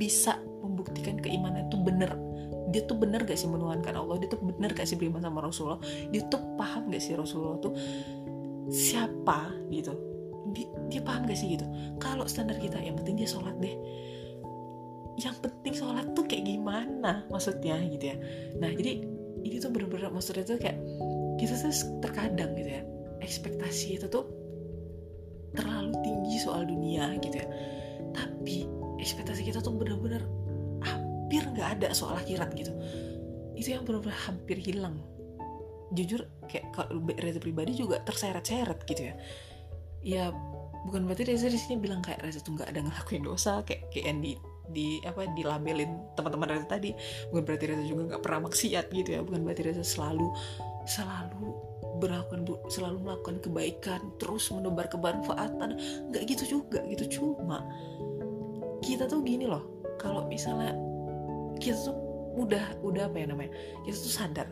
[0.00, 2.08] bisa membuktikan keimanan itu bener.
[2.72, 4.16] Dia tuh bener gak sih menuhankan Allah?
[4.16, 5.80] Dia tuh bener gak sih beriman sama Rasulullah?
[6.08, 7.76] Dia tuh paham gak sih Rasulullah tuh
[8.72, 9.92] siapa gitu?
[10.56, 11.68] Dia, dia paham gak sih gitu?
[12.00, 13.76] Kalau standar kita yang penting dia sholat deh.
[15.20, 18.16] Yang penting sholat tuh kayak gimana maksudnya gitu ya.
[18.56, 19.04] Nah jadi
[19.44, 20.80] ini tuh bener-bener maksudnya tuh kayak
[21.36, 22.82] kita tuh terkadang gitu ya
[23.20, 24.24] ekspektasi itu tuh
[25.52, 27.48] terlalu tinggi soal dunia gitu ya.
[28.16, 30.22] Tapi ekspektasi kita tuh bener-bener
[30.84, 32.72] hampir nggak ada soal akhirat gitu.
[33.56, 35.00] Itu yang bener-bener hampir hilang.
[35.94, 39.14] Jujur kayak kalau Reza pribadi juga terseret-seret gitu ya.
[40.00, 40.24] Ya
[40.88, 44.06] bukan berarti Reza di sini bilang kayak Reza tuh nggak ada ngelakuin dosa kayak kayak
[44.10, 44.32] yang di
[44.70, 46.90] di apa dilabelin teman-teman Reza tadi.
[47.30, 49.20] Bukan berarti Reza juga nggak pernah maksiat gitu ya.
[49.22, 50.30] Bukan berarti Reza selalu
[50.88, 51.70] selalu
[52.00, 55.78] melakukan selalu melakukan kebaikan terus menebar kebermanfaatan.
[56.10, 57.20] Nggak gitu juga gitu.
[57.20, 57.66] Cuma
[58.90, 60.74] kita tuh gini loh kalau misalnya
[61.62, 61.96] kita tuh
[62.34, 63.52] udah udah apa ya namanya
[63.86, 64.48] kita tuh sadar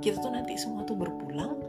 [0.00, 1.60] kita tuh nanti semua tuh berpulang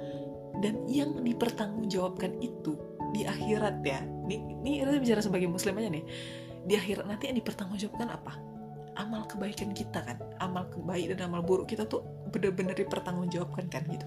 [0.64, 2.76] dan yang dipertanggungjawabkan itu
[3.12, 6.06] di akhirat ya ini, ini kita bicara sebagai muslim aja nih
[6.70, 8.34] di akhirat nanti yang dipertanggungjawabkan apa?
[9.00, 14.06] Amal kebaikan kita kan amal kebaik dan amal buruk kita tuh bener-bener dipertanggungjawabkan kan gitu.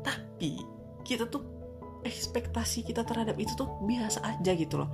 [0.00, 0.58] Tapi
[1.04, 1.44] kita tuh
[2.02, 4.88] ekspektasi kita terhadap itu tuh biasa aja gitu loh.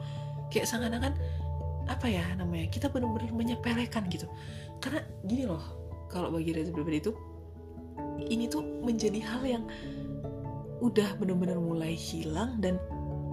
[0.50, 1.14] Kayak seakan-akan
[1.90, 4.30] apa ya namanya kita benar-benar menyepelekan gitu.
[4.78, 5.60] Karena gini loh
[6.06, 7.12] kalau bagi Reza pribadi itu
[8.30, 9.64] ini tuh menjadi hal yang
[10.80, 12.78] udah benar-benar mulai hilang dan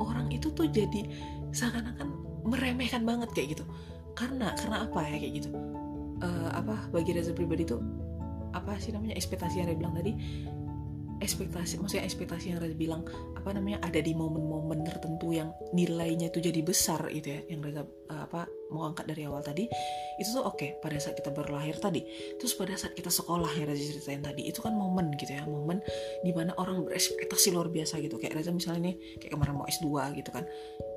[0.01, 1.07] orang itu tuh jadi
[1.53, 2.09] seakan-akan
[2.43, 3.63] meremehkan banget kayak gitu.
[4.17, 5.49] Karena karena apa ya kayak gitu?
[6.17, 7.77] Uh, apa bagi Reza pribadi itu
[8.57, 10.17] apa sih namanya ekspektasi yang dia bilang tadi
[11.17, 13.01] ekspektasi maksudnya ekspektasi yang Reza bilang
[13.33, 17.83] apa namanya ada di momen-momen tertentu yang nilainya itu jadi besar itu ya yang Reza
[17.83, 19.63] uh, apa mau angkat dari awal tadi
[20.19, 22.03] itu tuh oke okay, pada saat kita berlahir tadi.
[22.35, 25.79] Terus pada saat kita sekolah yang Reza ceritain tadi itu kan momen gitu ya momen
[26.25, 28.19] di mana orang berekspektasi luar biasa gitu.
[28.19, 29.87] Kayak Reza misalnya nih kayak kemarin mau S2
[30.19, 30.43] gitu kan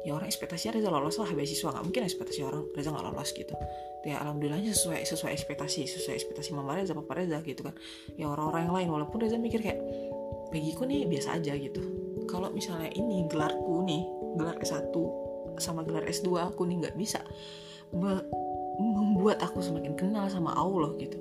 [0.00, 1.68] ya orang ekspektasinya Reza lolos lah beasiswa.
[1.72, 3.54] Nggak mungkin ekspektasi orang Reza nggak lolos gitu.
[4.00, 7.76] Ya alhamdulillahnya sesuai sesuai ekspektasi sesuai ekspektasi mama Reza papa Reza gitu kan.
[8.16, 9.80] Ya orang-orang yang lain walaupun Reza mikir kayak
[10.48, 11.82] bagiku nih biasa aja gitu.
[12.26, 14.02] Kalau misalnya ini gelarku nih
[14.40, 14.94] gelar S1
[15.60, 17.20] sama gelar S2 aku nih nggak bisa
[18.80, 21.20] membuat aku semakin kenal sama Allah gitu.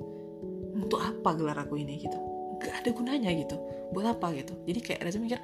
[0.72, 2.16] Untuk apa gelar aku ini gitu?
[2.56, 3.56] Nggak ada gunanya gitu.
[3.92, 4.56] Buat apa gitu?
[4.64, 5.40] Jadi kayak Reza mikir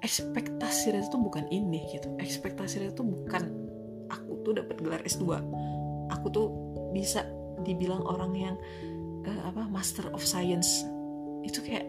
[0.00, 2.12] ekspektasi Reza tuh bukan ini gitu.
[2.16, 3.42] Ekspektasi Reza tuh bukan
[4.10, 5.38] aku tuh dapat gelar S2
[6.10, 6.46] aku tuh
[6.90, 7.22] bisa
[7.62, 8.56] dibilang orang yang
[9.24, 10.82] uh, apa master of science.
[11.46, 11.88] Itu kayak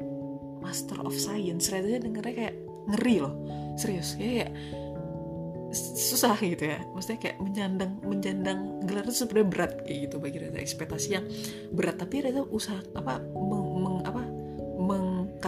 [0.61, 1.67] Master of Science.
[1.67, 2.55] Ternyata dengernya kayak
[2.93, 3.33] ngeri loh.
[3.75, 4.53] Serius kayak
[5.73, 6.79] susah gitu ya.
[6.93, 10.57] Maksudnya kayak menjandang menjandang gelar itu sebenarnya berat kayak gitu bagi Reza.
[10.61, 11.25] Ekspektasi yang
[11.73, 11.97] berat.
[11.97, 13.90] Tapi Reza usaha apa meng,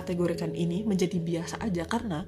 [0.03, 2.27] mengkategorikan ini menjadi biasa aja karena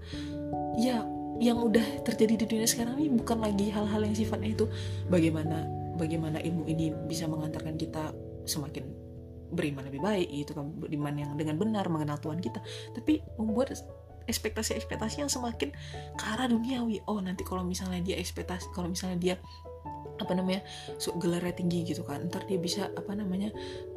[0.80, 1.04] ya
[1.44, 4.72] yang udah terjadi di dunia sekarang ini bukan lagi hal-hal yang sifatnya itu
[5.12, 5.68] bagaimana
[6.00, 8.16] bagaimana ilmu ini bisa mengantarkan kita
[8.48, 8.88] semakin
[9.52, 12.64] beriman lebih baik gitu kan beriman yang dengan benar mengenal Tuhan kita.
[12.96, 13.76] Tapi membuat
[14.26, 15.76] ekspektasi-ekspektasi yang semakin
[16.16, 17.04] ke arah duniawi.
[17.06, 19.36] Oh nanti kalau misalnya dia ekspektasi kalau misalnya dia
[20.16, 20.64] apa namanya
[20.96, 22.28] so, gelarnya tinggi gitu kan.
[22.32, 23.52] Ntar dia bisa apa namanya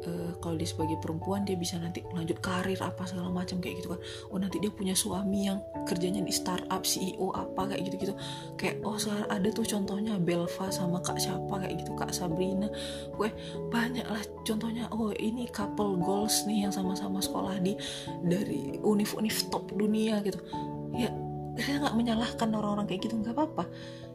[0.07, 3.95] uh, kalau dia sebagai perempuan dia bisa nanti lanjut karir apa segala macam kayak gitu
[3.95, 4.01] kan.
[4.35, 8.15] Oh nanti dia punya suami yang kerjanya di startup CEO apa kayak gitu gitu
[8.59, 12.67] kayak oh sekarang ada tuh contohnya Belva sama kak siapa kayak gitu kak Sabrina.
[13.15, 13.31] Gue
[13.71, 17.79] banyak lah contohnya oh ini couple goals nih yang sama-sama sekolah di
[18.27, 20.39] dari univ-univ top dunia gitu.
[20.99, 21.15] Ya
[21.59, 23.67] saya nggak menyalahkan orang-orang kayak gitu nggak apa-apa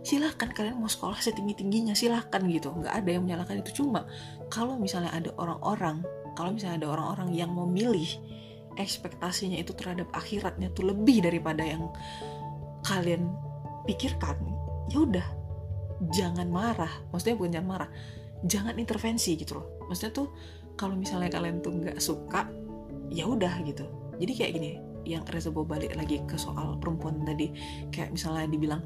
[0.04, 2.76] silahkan kalian mau sekolah setinggi tingginya silahkan gitu.
[2.76, 3.84] Nggak ada yang menyalahkan itu.
[3.84, 4.06] Cuma
[4.51, 6.04] kalau misalnya ada orang-orang
[6.36, 8.08] kalau misalnya ada orang-orang yang memilih
[8.76, 11.93] ekspektasinya itu terhadap akhiratnya tuh lebih daripada yang
[12.84, 13.30] kalian
[13.86, 14.36] pikirkan
[14.91, 15.28] ya udah
[16.12, 16.91] jangan marah.
[17.16, 17.89] Maksudnya bukan jangan marah
[18.43, 19.68] jangan intervensi gitu loh.
[19.88, 20.28] Maksudnya tuh
[20.76, 22.49] kalau misalnya kalian tuh nggak suka
[23.08, 23.88] ya udah gitu.
[24.20, 24.72] Jadi kayak gini
[25.04, 27.51] yang Reza bawa balik lagi ke soal perempuan tadi.
[27.91, 28.82] Kayak misalnya dibilang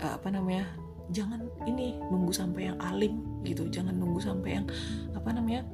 [0.00, 0.64] uh, apa namanya
[1.12, 4.66] jangan ini nunggu sampai yang alim gitu jangan nunggu sampai yang
[5.12, 5.66] apa namanya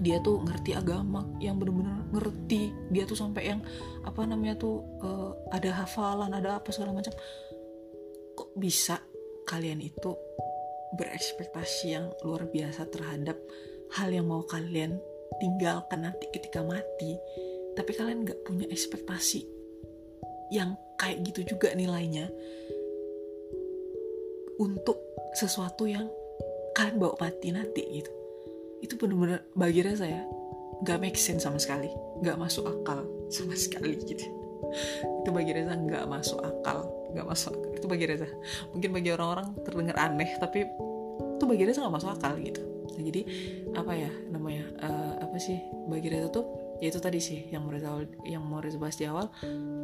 [0.00, 3.60] dia tuh ngerti agama yang bener-bener ngerti dia tuh sampai yang
[4.06, 7.12] apa namanya tuh uh, ada hafalan ada apa segala macam.
[8.38, 8.96] Kok bisa
[9.44, 10.16] kalian itu
[10.96, 13.36] berekspektasi yang luar biasa terhadap
[13.98, 14.96] hal yang mau kalian
[15.36, 17.20] tinggalkan nanti ketika mati?
[17.76, 19.44] Tapi kalian nggak punya ekspektasi
[20.50, 22.26] yang kayak gitu juga nilainya
[24.60, 25.00] untuk
[25.32, 26.04] sesuatu yang
[26.76, 28.12] kalian bawa mati nanti gitu.
[28.84, 30.24] Itu bener-bener bagi saya ya
[30.84, 31.88] gak make sense sama sekali.
[32.20, 34.28] Gak masuk akal sama sekali gitu.
[35.24, 37.70] Itu bagi Reza nggak masuk akal nggak masuk akal.
[37.74, 38.28] itu bagi Reza
[38.70, 40.62] mungkin bagi orang-orang terdengar aneh tapi
[41.36, 42.62] itu bagi Reza nggak masuk akal gitu.
[42.90, 43.22] Nah, jadi
[43.74, 45.58] apa ya namanya uh, apa sih
[45.90, 46.46] bagi Reza tuh
[46.78, 47.90] ya itu tadi sih yang mau Reza
[48.22, 49.26] yang mau Reza bahas di awal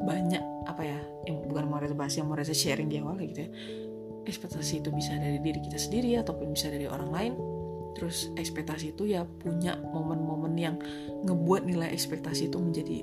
[0.07, 3.43] banyak apa ya yang bukan mau Reza bahas yang mau Reza sharing di awal gitu
[3.47, 3.51] ya
[4.27, 7.33] ekspektasi itu bisa dari diri kita sendiri ataupun bisa dari orang lain.
[7.97, 10.77] Terus ekspektasi itu ya punya momen-momen yang
[11.25, 13.01] ngebuat nilai ekspektasi itu menjadi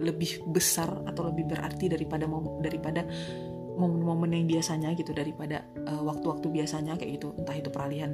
[0.00, 2.24] lebih besar atau lebih berarti daripada
[2.64, 3.04] daripada
[3.80, 7.32] momen-momen yang biasanya gitu daripada uh, waktu-waktu biasanya kayak gitu.
[7.40, 8.12] Entah itu peralihan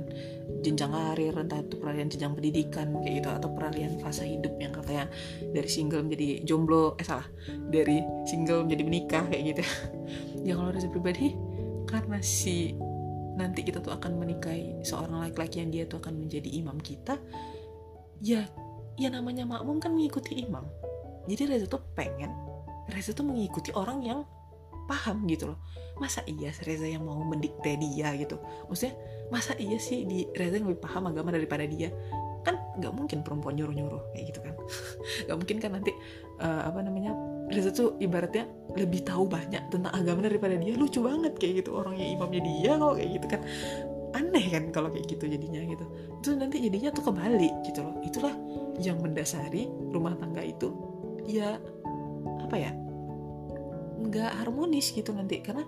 [0.62, 5.10] jenjang karir entah itu peralihan jenjang pendidikan kayak gitu atau peralihan fase hidup yang katanya
[5.50, 7.26] dari single menjadi jomblo eh salah
[7.70, 9.64] dari single menjadi menikah kayak gitu.
[10.46, 11.34] Ya kalau dari pribadi
[11.86, 12.74] karena si
[13.36, 17.20] nanti kita tuh akan menikahi seorang laki-laki yang dia tuh akan menjadi imam kita.
[18.20, 18.48] Ya
[18.96, 20.64] ya namanya makmum kan mengikuti imam.
[21.28, 22.32] Jadi Reza tuh pengen
[22.90, 24.20] Reza tuh mengikuti orang yang
[24.88, 25.58] paham gitu loh.
[26.00, 28.40] Masa iya Reza yang mau mendikte dia gitu?
[28.70, 28.94] Maksudnya
[29.28, 31.92] masa iya sih di Reza yang lebih paham agama daripada dia?
[32.46, 34.54] Kan nggak mungkin perempuan nyuruh nyuruh kayak gitu kan.
[35.26, 35.92] Nggak mungkin kan nanti
[36.38, 37.12] uh, apa namanya
[37.46, 40.74] Reza tuh ibaratnya lebih tahu banyak tentang agama daripada dia.
[40.74, 43.40] Lucu banget kayak gitu orangnya imamnya dia kok kayak gitu kan.
[44.16, 45.84] Aneh kan kalau kayak gitu jadinya gitu.
[46.20, 47.94] Itu nanti jadinya tuh kebalik gitu loh.
[48.02, 48.34] Itulah
[48.82, 50.74] yang mendasari rumah tangga itu.
[51.30, 51.62] Ya
[52.42, 52.74] apa ya?
[54.02, 55.38] Nggak harmonis gitu nanti.
[55.38, 55.62] Karena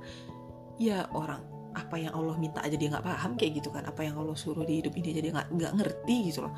[0.83, 1.41] ya orang
[1.79, 3.87] apa yang Allah minta aja dia nggak paham kayak gitu kan.
[3.87, 6.53] Apa yang Allah suruh di hidup ini jadi nggak nggak ngerti gitu loh.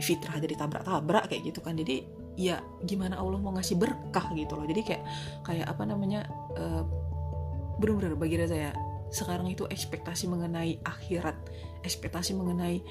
[0.00, 1.76] Fitrah jadi tabrak-tabrak kayak gitu kan.
[1.76, 4.66] Jadi ya gimana Allah mau ngasih berkah gitu loh.
[4.66, 5.02] Jadi kayak
[5.46, 6.26] kayak apa namanya
[6.58, 6.82] uh,
[7.78, 8.70] benar-benar bagi saya
[9.14, 11.38] sekarang itu ekspektasi mengenai akhirat
[11.86, 12.82] ekspektasi mengenai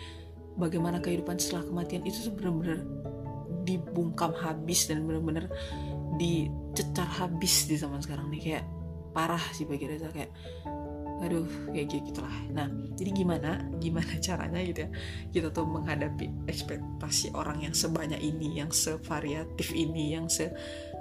[0.56, 2.80] bagaimana kehidupan setelah kematian itu benar-benar
[3.64, 5.48] dibungkam habis dan benar-benar
[6.20, 8.42] dicecar habis di zaman sekarang nih.
[8.42, 8.66] Kayak
[9.14, 10.32] parah sih bagi Reza kayak
[11.24, 12.68] aduh kayak gitu lah nah
[13.00, 14.90] jadi gimana gimana caranya gitu ya
[15.32, 20.52] kita tuh menghadapi ekspektasi orang yang sebanyak ini yang sevariatif ini yang se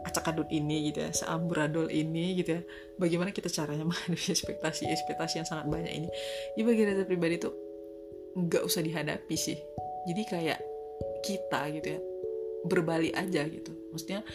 [0.02, 2.62] acak adut ini gitu ya seamburadul ini gitu ya.
[2.98, 6.08] Bagaimana kita caranya menghadapi ekspektasi ekspektasi yang sangat banyak ini?
[6.58, 7.54] Ya bagi Reza pribadi tuh
[8.34, 9.58] nggak usah dihadapi sih.
[10.10, 10.58] Jadi kayak
[11.22, 12.00] kita gitu ya
[12.66, 13.70] berbalik aja gitu.
[13.94, 14.26] Maksudnya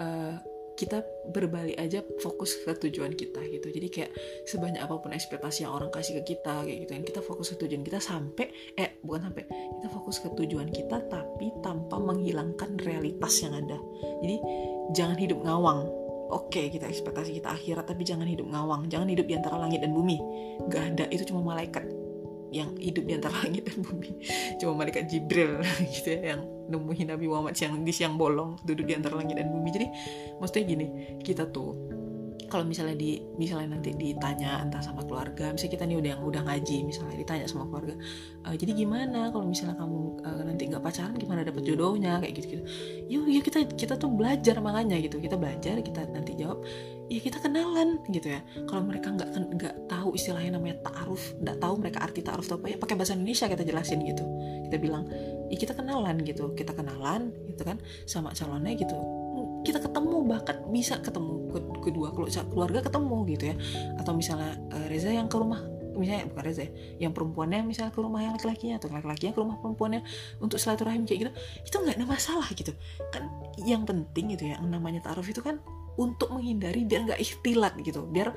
[0.00, 0.40] uh,
[0.76, 1.02] kita
[1.32, 3.72] berbalik aja fokus ke tujuan kita gitu.
[3.72, 4.10] Jadi kayak
[4.44, 7.02] sebanyak apa pun ekspektasi yang orang kasih ke kita kayak gitu kan.
[7.02, 8.46] Kita fokus ke tujuan kita sampai
[8.76, 13.80] eh bukan sampai kita fokus ke tujuan kita tapi tanpa menghilangkan realitas yang ada.
[14.22, 14.36] Jadi
[14.92, 15.80] jangan hidup ngawang.
[16.26, 18.86] Oke okay, kita ekspektasi kita akhirat tapi jangan hidup ngawang.
[18.92, 20.18] Jangan hidup di antara langit dan bumi.
[20.68, 22.05] Gak ada itu cuma malaikat
[22.54, 24.10] yang hidup di antara langit dan bumi.
[24.62, 25.62] Cuma malaikat Jibril
[25.94, 29.50] gitu ya yang nemuin Nabi Muhammad siang di siang bolong duduk di antara langit dan
[29.50, 29.68] bumi.
[29.70, 29.86] Jadi
[30.38, 30.86] maksudnya gini
[31.22, 31.95] kita tuh
[32.56, 36.42] kalau misalnya di misalnya nanti ditanya entah sama keluarga misalnya kita nih udah yang udah
[36.48, 37.94] ngaji misalnya ditanya sama keluarga
[38.48, 42.18] e, jadi gimana kalau misalnya kamu uh, nanti nggak pacaran gimana dapet jodohnya?
[42.22, 42.62] Kayak gitu gitu
[43.06, 45.20] yuk yuk kita kita tuh belajar makanya gitu.
[45.20, 46.64] Kita belajar kita nanti jawab
[47.06, 48.40] ya kita kenalan gitu ya.
[48.66, 49.28] Kalau mereka nggak
[49.60, 53.46] nggak tahu istilahnya namanya taaruf nggak tahu mereka arti taaruf apa ya pakai bahasa Indonesia
[53.46, 54.24] kita jelasin gitu.
[54.68, 55.04] Kita bilang
[55.52, 56.52] ya kita kenalan gitu.
[56.56, 57.78] Kita kenalan gitu kan
[58.08, 59.15] sama calonnya gitu
[59.66, 61.50] kita ketemu bahkan bisa ketemu
[61.82, 62.14] kedua
[62.46, 63.56] keluarga ketemu gitu ya.
[63.98, 66.70] Atau misalnya uh, Reza yang ke rumah misalnya bukan Reza ya,
[67.08, 70.00] yang perempuannya misalnya ke rumah yang laki-lakinya atau laki-lakinya ke rumah perempuannya
[70.38, 71.32] untuk silaturahim kayak gitu
[71.66, 72.70] itu nggak ada masalah gitu.
[73.10, 73.26] Kan
[73.66, 75.58] yang penting gitu ya yang namanya taruh itu kan
[75.96, 78.36] untuk menghindari biar nggak ikhtilat gitu biar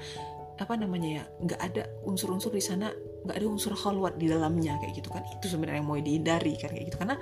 [0.60, 2.91] apa namanya ya nggak ada unsur-unsur di sana
[3.24, 5.24] nggak ada unsur khalwat di dalamnya kayak gitu kan.
[5.28, 6.97] Itu sebenarnya yang mau dihindari kan kayak gitu.
[6.99, 7.16] Karena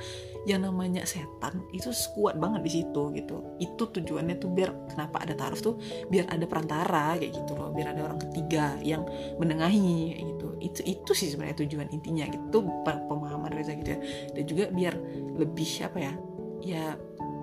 [0.45, 3.37] yang namanya setan itu kuat banget di situ gitu.
[3.57, 5.77] Itu tujuannya tuh biar kenapa ada taraf tuh?
[6.09, 7.69] Biar ada perantara kayak gitu loh.
[7.73, 9.05] Biar ada orang ketiga yang
[9.41, 10.47] menengahi kayak gitu.
[10.61, 12.65] Itu itu sih sebenarnya tujuan intinya gitu.
[12.85, 13.99] Pemahaman Reza gitu ya.
[14.33, 14.93] Dan juga biar
[15.37, 16.13] lebih apa ya
[16.57, 16.83] ya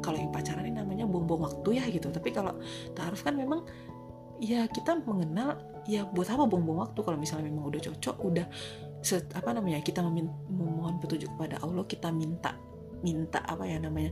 [0.02, 2.10] kalau yang pacaran ini namanya bom-bom waktu ya gitu.
[2.10, 2.54] Tapi kalau
[2.94, 3.66] taruh kan memang
[4.42, 7.00] ya kita mengenal ya buat apa buang-buang waktu?
[7.04, 8.46] Kalau misalnya memang udah cocok udah
[9.04, 12.56] set, apa namanya kita memohon petunjuk kepada Allah kita minta
[13.04, 14.08] minta apa ya namanya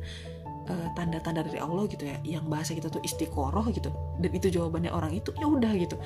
[0.68, 3.88] eh, tanda-tanda dari Allah gitu ya yang bahasa kita tuh istiqoroh gitu
[4.20, 5.96] dan itu jawabannya orang itu ya udah gitu.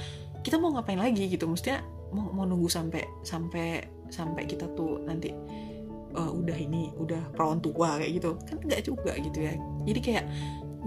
[0.46, 1.50] Kita mau ngapain lagi gitu?
[1.50, 1.82] Mestinya
[2.14, 5.34] mau, mau nunggu sampai sampai sampai kita tuh nanti
[6.14, 8.38] uh, udah ini udah perawan tua kayak gitu.
[8.46, 9.58] Kan enggak juga gitu ya.
[9.82, 10.24] Jadi kayak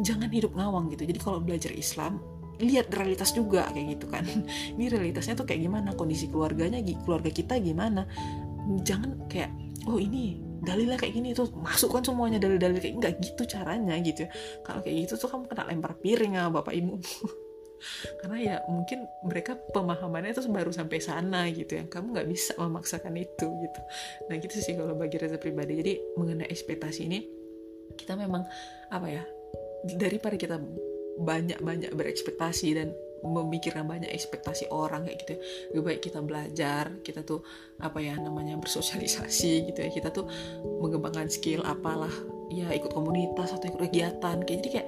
[0.07, 1.03] jangan hidup ngawang gitu.
[1.03, 2.23] Jadi kalau belajar Islam
[2.59, 4.23] lihat realitas juga kayak gitu kan.
[4.75, 5.95] Ini realitasnya tuh kayak gimana?
[5.95, 8.05] Kondisi keluarganya keluarga kita gimana?
[8.83, 9.49] Jangan kayak
[9.89, 11.33] oh ini dalilnya kayak gini.
[11.33, 14.29] Tuh masukkan semuanya dalil-dalil kayak nggak gitu caranya gitu
[14.61, 16.99] kalau kayak gitu tuh kamu kena lempar piring sama bapak ibu.
[18.19, 21.83] Karena ya mungkin mereka pemahamannya itu baru sampai sana gitu ya.
[21.87, 23.81] Kamu nggak bisa memaksakan itu gitu.
[24.27, 25.79] Nah gitu sih kalau bagi Reza pribadi.
[25.79, 27.19] Jadi mengenai ekspektasi ini
[27.95, 28.45] kita memang
[28.91, 29.23] apa ya
[29.95, 30.59] daripada kita
[31.19, 35.33] banyak-banyak berekspektasi dan memikirkan banyak ekspektasi orang kayak gitu.
[35.75, 37.43] Lebih baik kita belajar kita tuh
[37.83, 39.89] apa ya namanya bersosialisasi gitu ya.
[39.91, 40.27] Kita tuh
[40.79, 42.11] mengembangkan skill apalah
[42.49, 44.37] ya ikut komunitas atau ikut kegiatan.
[44.47, 44.87] Kayak jadi kayak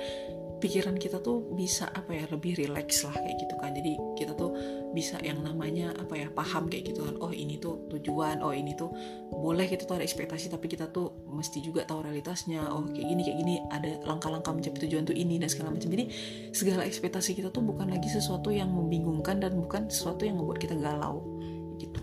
[0.62, 3.74] pikiran kita tuh bisa apa ya lebih rileks lah kayak gitu kan.
[3.74, 4.54] Jadi kita tuh
[4.94, 7.18] bisa yang namanya apa ya paham kayak gitu kan.
[7.18, 8.94] Oh ini tuh tujuan oh ini tuh
[9.34, 12.70] boleh kita tuh ada ekspektasi tapi kita tuh mesti juga tahu realitasnya.
[12.70, 15.90] Oh kayak gini kayak gini ada langkah-langkah mencapai tujuan tuh ini dan segala macam.
[15.90, 16.06] Jadi
[16.54, 20.78] segala ekspektasi kita tuh bukan lagi sesuatu yang membingungkan dan bukan sesuatu yang membuat kita
[20.78, 21.26] galau
[21.82, 22.00] gitu.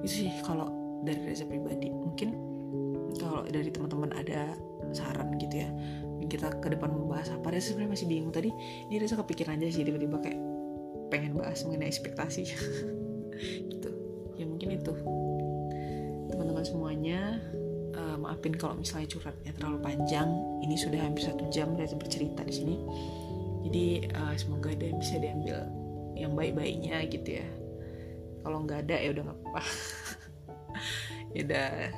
[0.00, 0.72] Itu sih kalau
[1.04, 1.92] dari Reza pribadi.
[1.92, 2.50] Mungkin
[3.20, 4.56] kalau dari teman-teman ada
[4.96, 5.70] saran gitu ya
[6.30, 8.30] kita ke depan membahas apa Reza sebenarnya masih bingung.
[8.30, 8.50] Tadi
[8.86, 10.38] ini Reza kepikiran aja sih tiba-tiba kayak
[11.10, 12.42] pengen bahas mengenai ekspektasi.
[13.40, 13.90] Gitu.
[14.38, 14.94] Ya mungkin itu.
[16.30, 17.40] Teman-teman semuanya
[17.98, 20.30] uh, maafin kalau misalnya curhatnya terlalu panjang.
[20.62, 22.76] Ini sudah hampir satu jam Reza bercerita di sini.
[23.66, 25.66] Jadi uh, semoga ada bisa diambil
[26.14, 27.48] yang baik-baiknya gitu ya.
[28.46, 29.62] Kalau nggak ada ya udah nggak apa-apa.
[31.30, 31.94] Ya udah.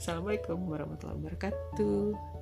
[0.00, 2.33] Assalamualaikum warahmatullahi wabarakatuh